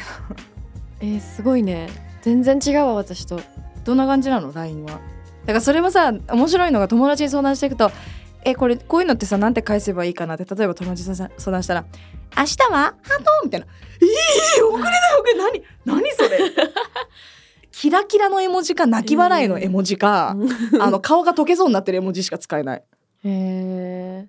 [1.00, 1.88] えー、すごいね。
[2.22, 3.40] 全然違うわ私と。
[3.84, 4.92] どんな感じなの？LINE は。
[4.92, 7.92] だからそれもさ面白いのが友達に相談していくと
[8.44, 11.84] 「えこれこういうのってさなんて返せばいいかな」って例えば友達に相談したら
[12.36, 12.70] 「明日は？
[12.70, 13.66] ハート?」みたいな
[14.02, 15.62] 「えー、送れない送れない。
[15.84, 16.02] 何？
[16.02, 16.38] 何それ？
[17.70, 20.34] キラキラの絵文字か泣き笑いの絵文字か、
[20.80, 22.78] あの顔が溶けそうになってる絵文字しか使えない。
[22.78, 22.82] へ
[23.24, 24.26] え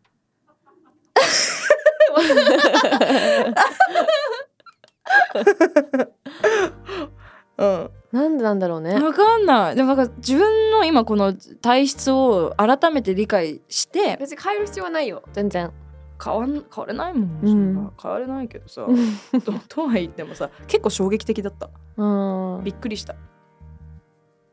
[7.58, 8.94] うん、なんでなんだろうね。
[8.96, 9.76] わかんない。
[9.76, 14.18] でもなんか自分の今この体質を改めて理解して。
[14.20, 15.24] 別に変える必要はないよ。
[15.34, 15.72] 全然。
[16.24, 17.92] 変わん変われないもん、うん。
[18.02, 18.86] 変われないけどさ。
[19.44, 21.70] ととは言ってもさ結構衝撃的だった。
[21.98, 22.64] うん。
[22.64, 23.16] びっくりした。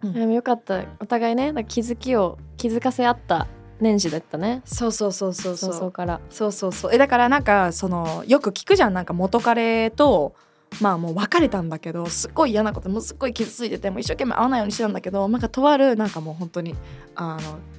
[0.03, 0.85] でもよかった。
[1.01, 3.47] お互いねか気づきを気づかせ合った
[3.85, 4.63] 年始だったね。
[4.65, 5.73] そうそうそうそうそう。
[5.73, 6.21] そうから。
[6.31, 6.95] そうそうそう。
[6.95, 8.95] えだからなんかそのよく聞くじゃん。
[8.95, 10.35] なんか元彼と
[10.81, 16.75] まあもう別れたんだけどすっごい嫌なこともうすっごい傷ついててもう一生懸命会わないようにしてたんだけどなんかとあるなんかもう本当に
[17.15, 17.39] あ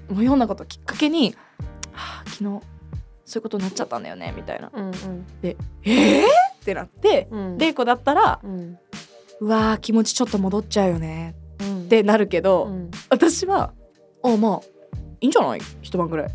[0.10, 1.36] のもういろんなことをきっかけに、
[1.91, 2.44] はあ、昨日
[3.26, 4.72] そういうことになっちゃったんだよねみたいな。
[4.72, 4.91] うん
[5.41, 6.28] えー、っ
[6.63, 7.39] てなってうん。
[7.39, 8.78] うん玲子だったらうん。
[9.41, 11.36] うわー気持ちちょっと戻っちゃうよね。
[11.60, 11.84] うん。
[11.84, 12.91] ってなるけど、うん。
[13.10, 13.74] 私は
[14.24, 14.74] あまあ
[15.21, 15.60] いいんじゃない？
[15.82, 16.28] 一晩ぐらい。
[16.28, 16.32] っ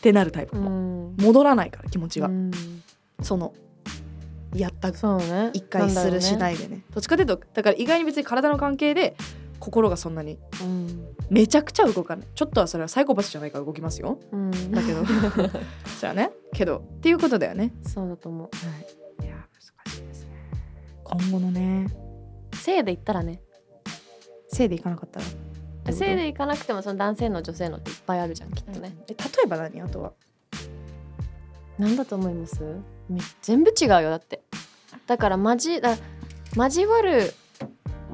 [0.00, 1.16] てなるタイプ、うん。
[1.18, 2.50] 戻らないから気持ちが、うん。
[3.22, 3.54] その
[4.54, 5.50] やったそうね。
[5.54, 6.82] 一回するしないいでね。
[6.94, 9.16] どっちかというとだから意外に別に体の関係で
[9.58, 11.06] 心がそんなにうん。
[11.30, 12.26] めちゃくちゃ動かない。
[12.34, 14.18] ちょっとはそれはサイコパスじゃないから動きますよ。
[14.32, 14.70] うん。
[14.70, 15.02] だけど。
[16.00, 16.30] じゃあね。
[16.54, 16.78] けど。
[16.78, 18.48] っていうことだよね、そうだと思う。
[18.48, 20.30] はい、いや難しいですね。
[21.04, 21.88] 今後のね。
[22.54, 23.42] 性で言ったらね。
[24.48, 25.26] せいでいかなかったら
[25.92, 29.80] 性でいかなくてもその男性の女性のっていっぱいあるじゃんきっとね、え例えば何？
[29.80, 30.12] あとは。
[31.78, 32.60] なんだと思います？
[33.08, 34.42] め全部違うよだって。
[35.06, 35.96] だから交だ
[36.56, 37.32] 交わる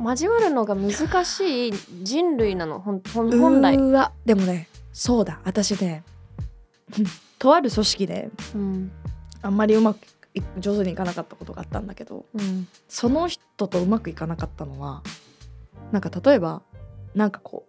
[0.04, 4.12] 交わるのが難しい人類なのほんほん本来、うーわ。
[4.24, 5.40] でもねそうだ。
[5.44, 6.04] 私ね
[7.38, 8.92] とある組織でうん。
[9.42, 9.98] あんまりうまく
[10.34, 12.66] い上手にいかなかったことがあったんだけどうん。
[12.88, 15.02] その人とうまくいかなかったのは
[15.92, 16.62] なんか例えば
[17.14, 17.66] なんかこ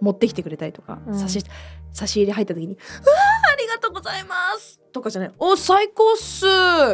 [0.00, 1.18] う持ってきてくれたりとか、うん。
[1.18, 1.42] 差し
[1.92, 6.44] 差し入れ入った時に「うわーありがとうございます」とかじゃない「お最高っす」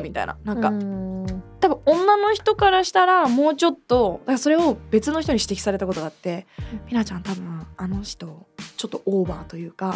[0.03, 0.37] みたいな。
[0.45, 1.43] なんか、うん。
[1.59, 6.47] 多分女の人からしたらもうちょっとだからそれを別の人に指摘されたことがあって
[6.87, 9.95] 「みなちゃん多分あの人ちょっとオーバーというか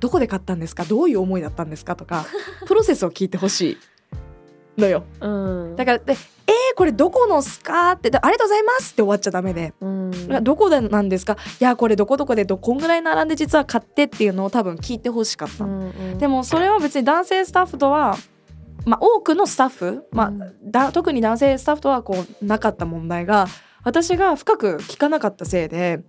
[0.00, 0.84] どこで買ったんですか？
[0.84, 2.24] どういう思いだったんですか?」とか
[2.66, 3.78] プロセスを聞いてほし
[4.76, 5.04] いのよ。
[5.20, 5.76] うん。
[5.76, 6.16] だからで
[6.48, 9.74] 「えー、これどこのすか?」ってで「ありがとうございます」って終わっちゃダメで。
[9.80, 10.10] うん
[10.42, 15.66] 「どこでなんですか?」いやこれどこどこでどこんぐらい並んで実は買ってっていうのを多分聞いてほしかった。
[15.66, 16.18] の、うん。
[16.18, 18.16] でもそれは別に男性スタッフとは
[18.84, 20.32] まあ多くのスタッフ、ま
[20.74, 23.46] あ特に男性スタッフとはこうなかった問題が
[23.82, 26.00] 私が深く聞かなかったせいで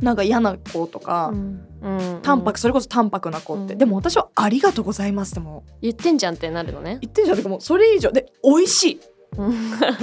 [0.00, 1.62] なんか嫌な子とか、うん。
[1.82, 3.78] うん淡白それこそ淡白な子って、うん。
[3.78, 5.70] でも私は「ありがとうございます」ってもう。
[5.82, 6.98] 言ってんじゃんってなるのね。
[7.00, 8.10] 言ってるじゃんてかもうそれ以上。
[8.12, 8.94] で美味しい。
[8.94, 9.15] うん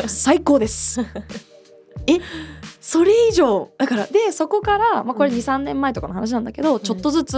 [0.07, 1.01] 最高です。
[2.07, 2.19] え
[2.81, 5.37] それ以上だからでそこから、まあ、これうん。
[5.37, 7.35] 23年前とかの話なんだけど、ちょっとずつ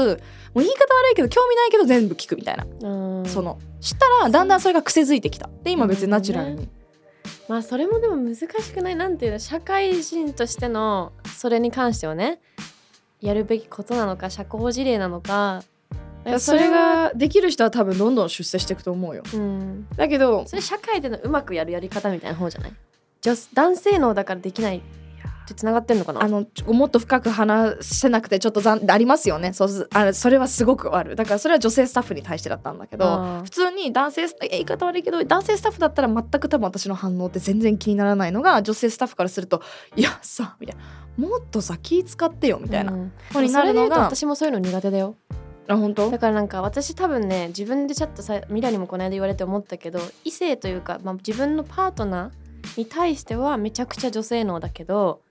[0.53, 3.25] もう言い方悪いけど興味ないけど全部聞くみたいな、うん。
[3.27, 5.49] そのしたらだんだんそれが癖づいてきた。
[5.63, 6.69] で今別にナチュラルに、
[7.47, 8.95] まあそれもでも難しくない。
[8.95, 12.39] なんていうの社会人としてのそれに関してはね
[13.21, 15.63] やるべきことなのか社交辞令なのか
[16.39, 19.23] それができる人は多分どんどん出世していくと思うよ。
[19.33, 19.87] うん。
[19.95, 22.73] だけどそれ社会でのうまくやるやり方みたいな方じゃない？
[23.21, 24.81] 女男性能だからできないっ
[25.47, 26.23] てつながってんのかな？
[26.23, 29.53] あのもっと深く話せなくてちょっと残ありますよね。
[29.53, 31.15] そうすあれそれはすごくある。
[31.15, 39.61] だからそれは女性スタッフに対してだったんだけど普通に男性言い方悪いけど男性スタッフだったら全く多分私の反応って全然気にならないのが女性スタッフからすると
[39.95, 40.83] いやさみたいな。
[41.17, 42.91] もっとさ気使ってよみたいな。
[42.91, 43.11] うん。
[43.31, 45.15] それで言うとが、私もそういうの苦手だよ
[45.67, 46.11] あ本当？
[46.11, 55.21] だからなんか私多分ね自分でちょっとさミラにもこの間言われて思ったけど異性というか、まあ、自分のパートナーに対してはめちゃくちゃ女性能だけど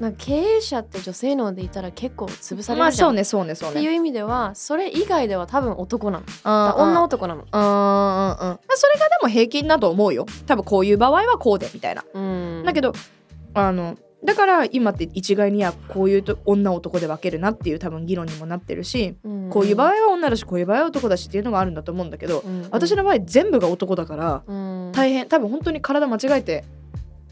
[0.00, 3.80] なんか経営者って女性能でいたら結構潰されまあるじゃん、そうねそうねそうね。
[3.80, 6.24] っていう意味ではそれ以外では多分男なの。
[6.76, 7.42] 女男なの。
[7.42, 7.58] うんうんうん。
[7.58, 10.26] まあそれがでも平均だと思うよ。
[10.46, 12.04] 多分こういう場合はこうでみたいな。
[12.12, 12.62] うん。
[12.64, 12.92] だけど
[13.54, 19.50] あのだから今って一概にはこういうと女男で分けるなっていう多分議論にもなってるし、うん。
[19.50, 22.68] こういう場合は女だしこういう場合は男だしっていうのがあるんだと思うんだけど、うん。
[22.70, 24.92] 私の場合全部が男だからうん。
[24.92, 26.64] 大変多分本当に体間違えて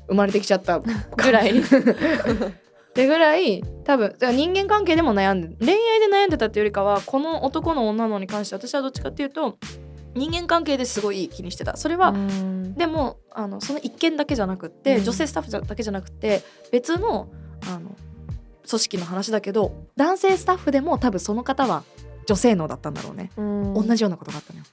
[0.08, 1.60] 生まれてきちゃったぐらい。
[1.60, 9.58] ってぐらい 多分人間関係でも悩んで恋愛で悩んでたっていうよりかはこの男の女のに関して私はどっちかっていうと
[10.14, 11.76] 人間関係ですごい気にしてた。
[11.76, 12.74] それは、うん。
[12.74, 15.04] でもあのその一件だけじゃなくって、うん。
[15.04, 16.42] 女性スタッフだけじゃなくて
[16.72, 17.28] 別の
[17.66, 17.96] あの
[18.68, 21.82] 組織の話だけど男性スタッフでも多分その方は
[22.26, 23.74] 女性能だったんだろうね、うん。
[23.74, 24.64] 同じようなことがあったのよ。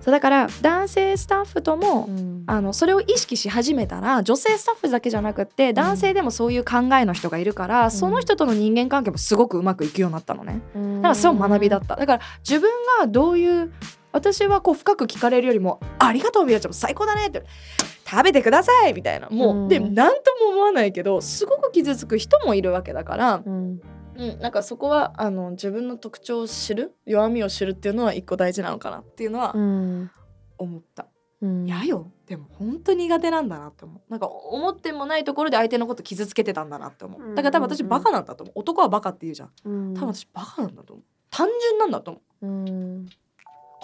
[0.00, 2.44] そうだから男性スタッフとも、うん。
[2.46, 10.60] あのそれを意識し始めたら女性スタッフだけじゃなくって男性でもそういう考えの人がいるから、その人との人間関係もすごくうまくいくようになったのね。
[10.74, 11.96] だからすごい学びだった。
[11.96, 12.70] だから自分
[13.00, 13.72] がどういう
[14.16, 17.44] 私はこう深く聞かれるよりも「ありがとうみやちゃん最高だね」って
[18.10, 19.28] 「食べてください」みたいな。
[19.28, 19.68] もう、うん。
[19.68, 23.80] で何とも思わないけどすごく傷つく人もいるわけだから、うん。
[24.16, 30.10] うん、なんかそこはあの自分の特徴を知る弱みを知るっていうのは一個大事なのかなっていうのはうん
[30.56, 31.08] 思った。
[31.42, 31.66] うん。
[31.66, 32.10] やよ。
[32.26, 34.00] でも本当苦手なんだなって思う。
[34.10, 37.34] なんか思ってもないところで相手のこと傷つけてたんだなって思う。
[37.34, 38.60] だから多分私バカなんだと思う。
[38.60, 39.50] 男はバカって言うじゃん。
[39.66, 39.94] うん。
[39.94, 41.04] 多分私バカなんだと思う。
[41.28, 42.46] 単純なんだと思う。
[42.46, 43.06] うん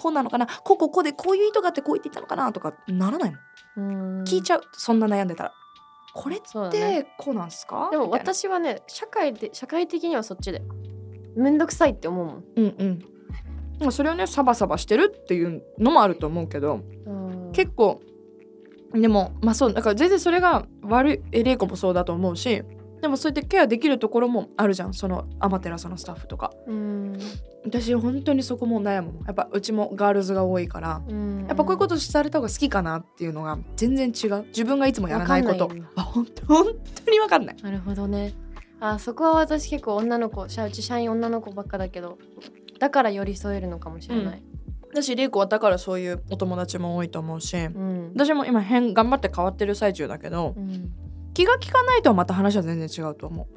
[0.03, 0.47] こうなのかな？
[0.47, 2.51] こうこうこうでこういう意図があってこう言って言ったのかな？
[2.51, 3.31] とかならない
[3.77, 4.19] もん。
[4.19, 4.23] うん。
[4.23, 4.61] 聞いちゃう。
[4.73, 5.53] そんな悩んでたら。
[6.13, 6.41] これっ
[6.71, 7.89] てこうなんすか？
[7.91, 10.61] でも私はね社会で社会的にはそっちで。
[11.35, 12.43] めんどくさいって思うもん。
[12.55, 12.99] うんうん。
[13.79, 16.81] まあそれをねサバサバしてるっていうのもあると思うけど。
[17.53, 18.01] 結構
[18.93, 22.63] でもまあそうだから全然それが悪いえ玲子もそうだと思うし
[23.03, 24.93] でもそうやってケアできるところもあるじゃん。
[24.93, 26.53] そのアマテラスのスタッフとか。
[26.65, 27.19] うん。
[27.65, 31.01] 私本当にそこも悩むやっぱうちもガールズが多いから。
[31.05, 31.45] うん。
[31.45, 34.45] やっぱこういうことされた方が好きかなっていうのが全然違う。
[34.47, 35.69] 自分がいつもやらないこと。
[35.97, 36.65] あ本当本
[37.05, 37.57] 当に分かんない。
[37.61, 38.33] なるほどね。
[38.79, 42.17] あそこは私結構女の子社うち社員女の子ばっかだけど
[42.79, 44.43] だから寄り添えるのかもしれない、
[44.91, 47.57] 私玲子はだからそういうお友達も多いと思うし。
[47.57, 48.11] うん。
[48.13, 50.91] 私も今変頑張って変わってる最中だけどうん
[51.33, 53.47] 気が利かないとはまた話は全然違うと思う。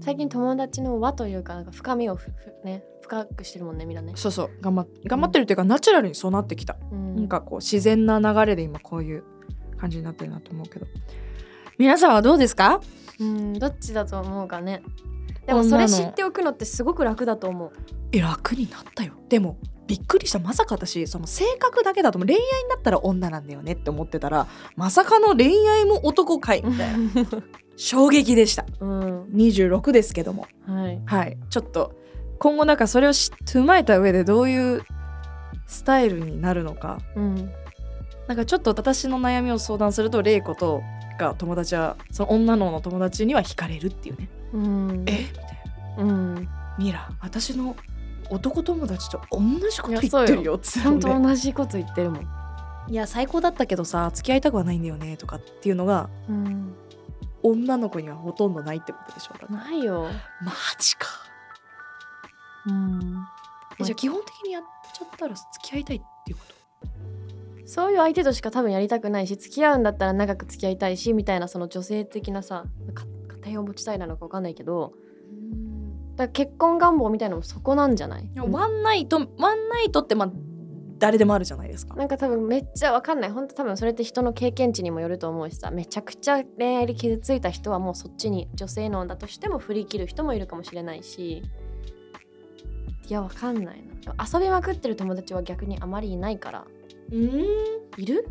[0.00, 2.32] 最近友達の輪というかなんか深みをふふ
[2.64, 4.50] ね深くしてるもんねみんなね、そうそう。
[4.60, 6.76] 頑張っ頑張ってるっていうかナチュラルにそうなってきた。
[6.90, 7.16] うん。
[7.16, 9.24] なんかこう自然な流れで今こういう
[9.78, 10.86] 感じになってるなと思うけど。
[11.78, 12.80] 皆さんはどうですか？
[13.20, 14.82] うんどっちだと思うかね。
[15.46, 17.72] でもそれ知っておくのってすごく楽だと思う。
[18.12, 19.12] え楽になったよ。
[19.28, 20.38] でもびっくりした。
[20.38, 26.98] まさか私その性格だけだと恋愛になったら女なんだよねって思ってたらまさかの恋愛も男かいみたいな。
[27.76, 28.64] 衝撃でした。
[28.80, 29.22] うん。
[29.34, 30.46] 26ですけども。
[30.66, 31.02] はい。
[31.04, 31.38] はい。
[31.50, 31.94] ちょっと
[32.38, 34.82] 今後なんかそれを踏まえた上でどういう
[35.66, 36.98] スタイルになるのか。
[37.14, 37.50] うん。
[38.26, 40.82] なんかちょっと私の悩みを相談すると玲子と
[41.18, 45.04] が友達はその女の子の友達には惹かれるっていうね、うん。
[45.06, 45.12] え？
[45.12, 46.04] みたいな。
[46.04, 46.48] うん。
[46.78, 47.76] ミラ私の
[48.30, 52.28] 男友達と同じこと言ってるよって本当ね同じこと言ってるもん、
[52.88, 56.74] いや最高だったけどさ付き合いたくはないんだよねとかっていうのがうん、
[57.42, 60.08] 女の子にはほとんどないってことでしょうかないよ、
[60.42, 61.06] マジか。
[62.66, 63.24] うん、
[63.80, 64.62] えじゃあ基本的にやっ
[64.92, 66.56] ちゃったら付き合いたいっていうこと？
[67.68, 72.64] そういう相手としか多分やりたくないし付き合うんだったら長く付き合いたいしみたいなその女性的なさ
[72.94, 73.04] か
[73.44, 75.00] 家庭を持ちたいなのか分かんないけどだか
[76.24, 78.28] ら結婚願望みたいなのもそこなんじゃない？
[78.36, 80.32] ワンナイトワンナイトってまあ
[80.98, 81.94] 誰でもあるじゃないですか。
[81.94, 83.30] なんか多分めっちゃ分かんない。
[83.30, 85.70] 本当多分それって人の経験値にもよると思うしさ。
[85.70, 91.42] めちゃくちゃ恋愛で傷ついた人はもうそっちに女性脳だとしても振り切る人もいるかもしれないし。
[93.08, 94.14] いや分かんないな。
[94.24, 96.64] 遊びまくってる友達は逆にあまりいないから。
[97.12, 97.20] うん。
[97.98, 98.26] いる？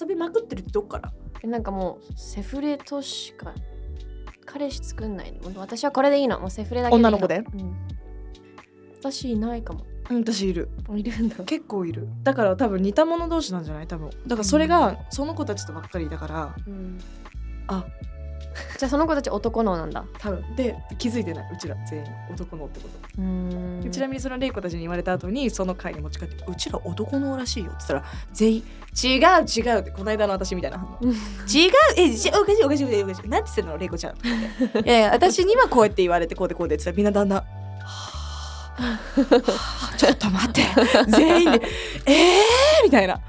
[0.00, 1.12] 遊びまくってるってどっから？
[1.44, 3.52] えなんかもうセフレとしか
[4.44, 5.60] 彼氏作んないの？
[5.60, 6.40] 私はこれでいいの。
[6.40, 7.38] もうセフレだけ女の子で？
[7.38, 7.76] うん、
[8.98, 9.80] 私いないかも。
[10.10, 10.68] うん私いる。
[10.94, 11.36] いるんだ。
[11.44, 12.08] 結構いる。
[12.22, 13.86] だから多分似た者同士なんじゃない？
[13.86, 14.10] 多分。
[14.26, 16.56] だからそれがその子たちとばっかりだから。
[16.66, 16.98] うん。
[17.68, 17.86] あ
[18.78, 20.04] じゃあその子たち男脳なんだ。
[20.18, 20.56] 多分。
[20.56, 21.52] で気づいてない。
[21.52, 23.90] うちら全員男のってこと、うーん。
[23.90, 28.64] ちなみにその玲子たちに言われた後にその会に持ち帰って「うちら男のらしいよ」って言ったら全員
[29.02, 31.12] 「違う違う」ってこの間の私みたいな反応 違う
[31.96, 33.28] えじおかしいおかしいおかしいおかしい。
[33.28, 34.14] なんて言ってんの玲子ちゃん。
[34.14, 37.44] いやいや私にはこうやって言われてこうでこうでって言ったらみんなだんだんは
[38.78, 40.62] あはあちょっと待って。
[41.08, 41.62] 全員で
[42.06, 43.20] 「えー!」みたいな。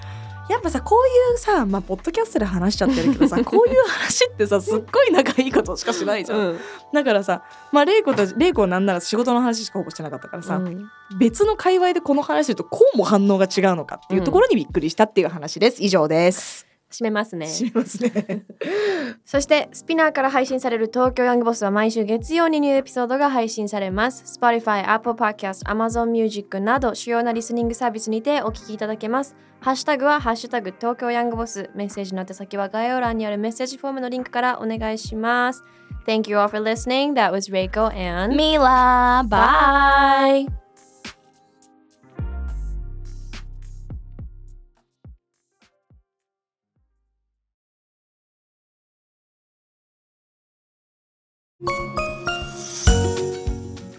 [0.49, 6.59] やっぱさこういうさまあポッドキャストで話しちゃってるけどさ こういう話ってさすっごい仲いいことしかしないじゃん、うん。
[6.93, 10.89] だからさまあ玲子と玲子はなんなら仕事の話しかほぼしてなかったからさ、うん。
[11.17, 15.81] 別の界隈でこの話するとこうも反応が違うのかっていうところにびっくりしたっていう話です。
[15.81, 17.47] 以上です閉めますね。
[17.47, 18.45] 知りますね。
[19.25, 24.39] そしてスピナーから配信される東京ヤングボスは毎週月曜にニューエピソードが配信されます。
[24.39, 29.35] Spotify、Apple Podcast、Amazon Music など主要なリスニングサービスにてお聞きいただけます。
[29.59, 31.69] ハッシュタグはハッシュタグ東京ヤングボス。
[31.73, 35.63] メッセージの宛先は概要欄にあるメッセージフォームのリンクからお願いします。
[36.05, 37.13] Thank you all for listening.
[37.13, 40.53] That was Reiko and ミラーバイ Bye.「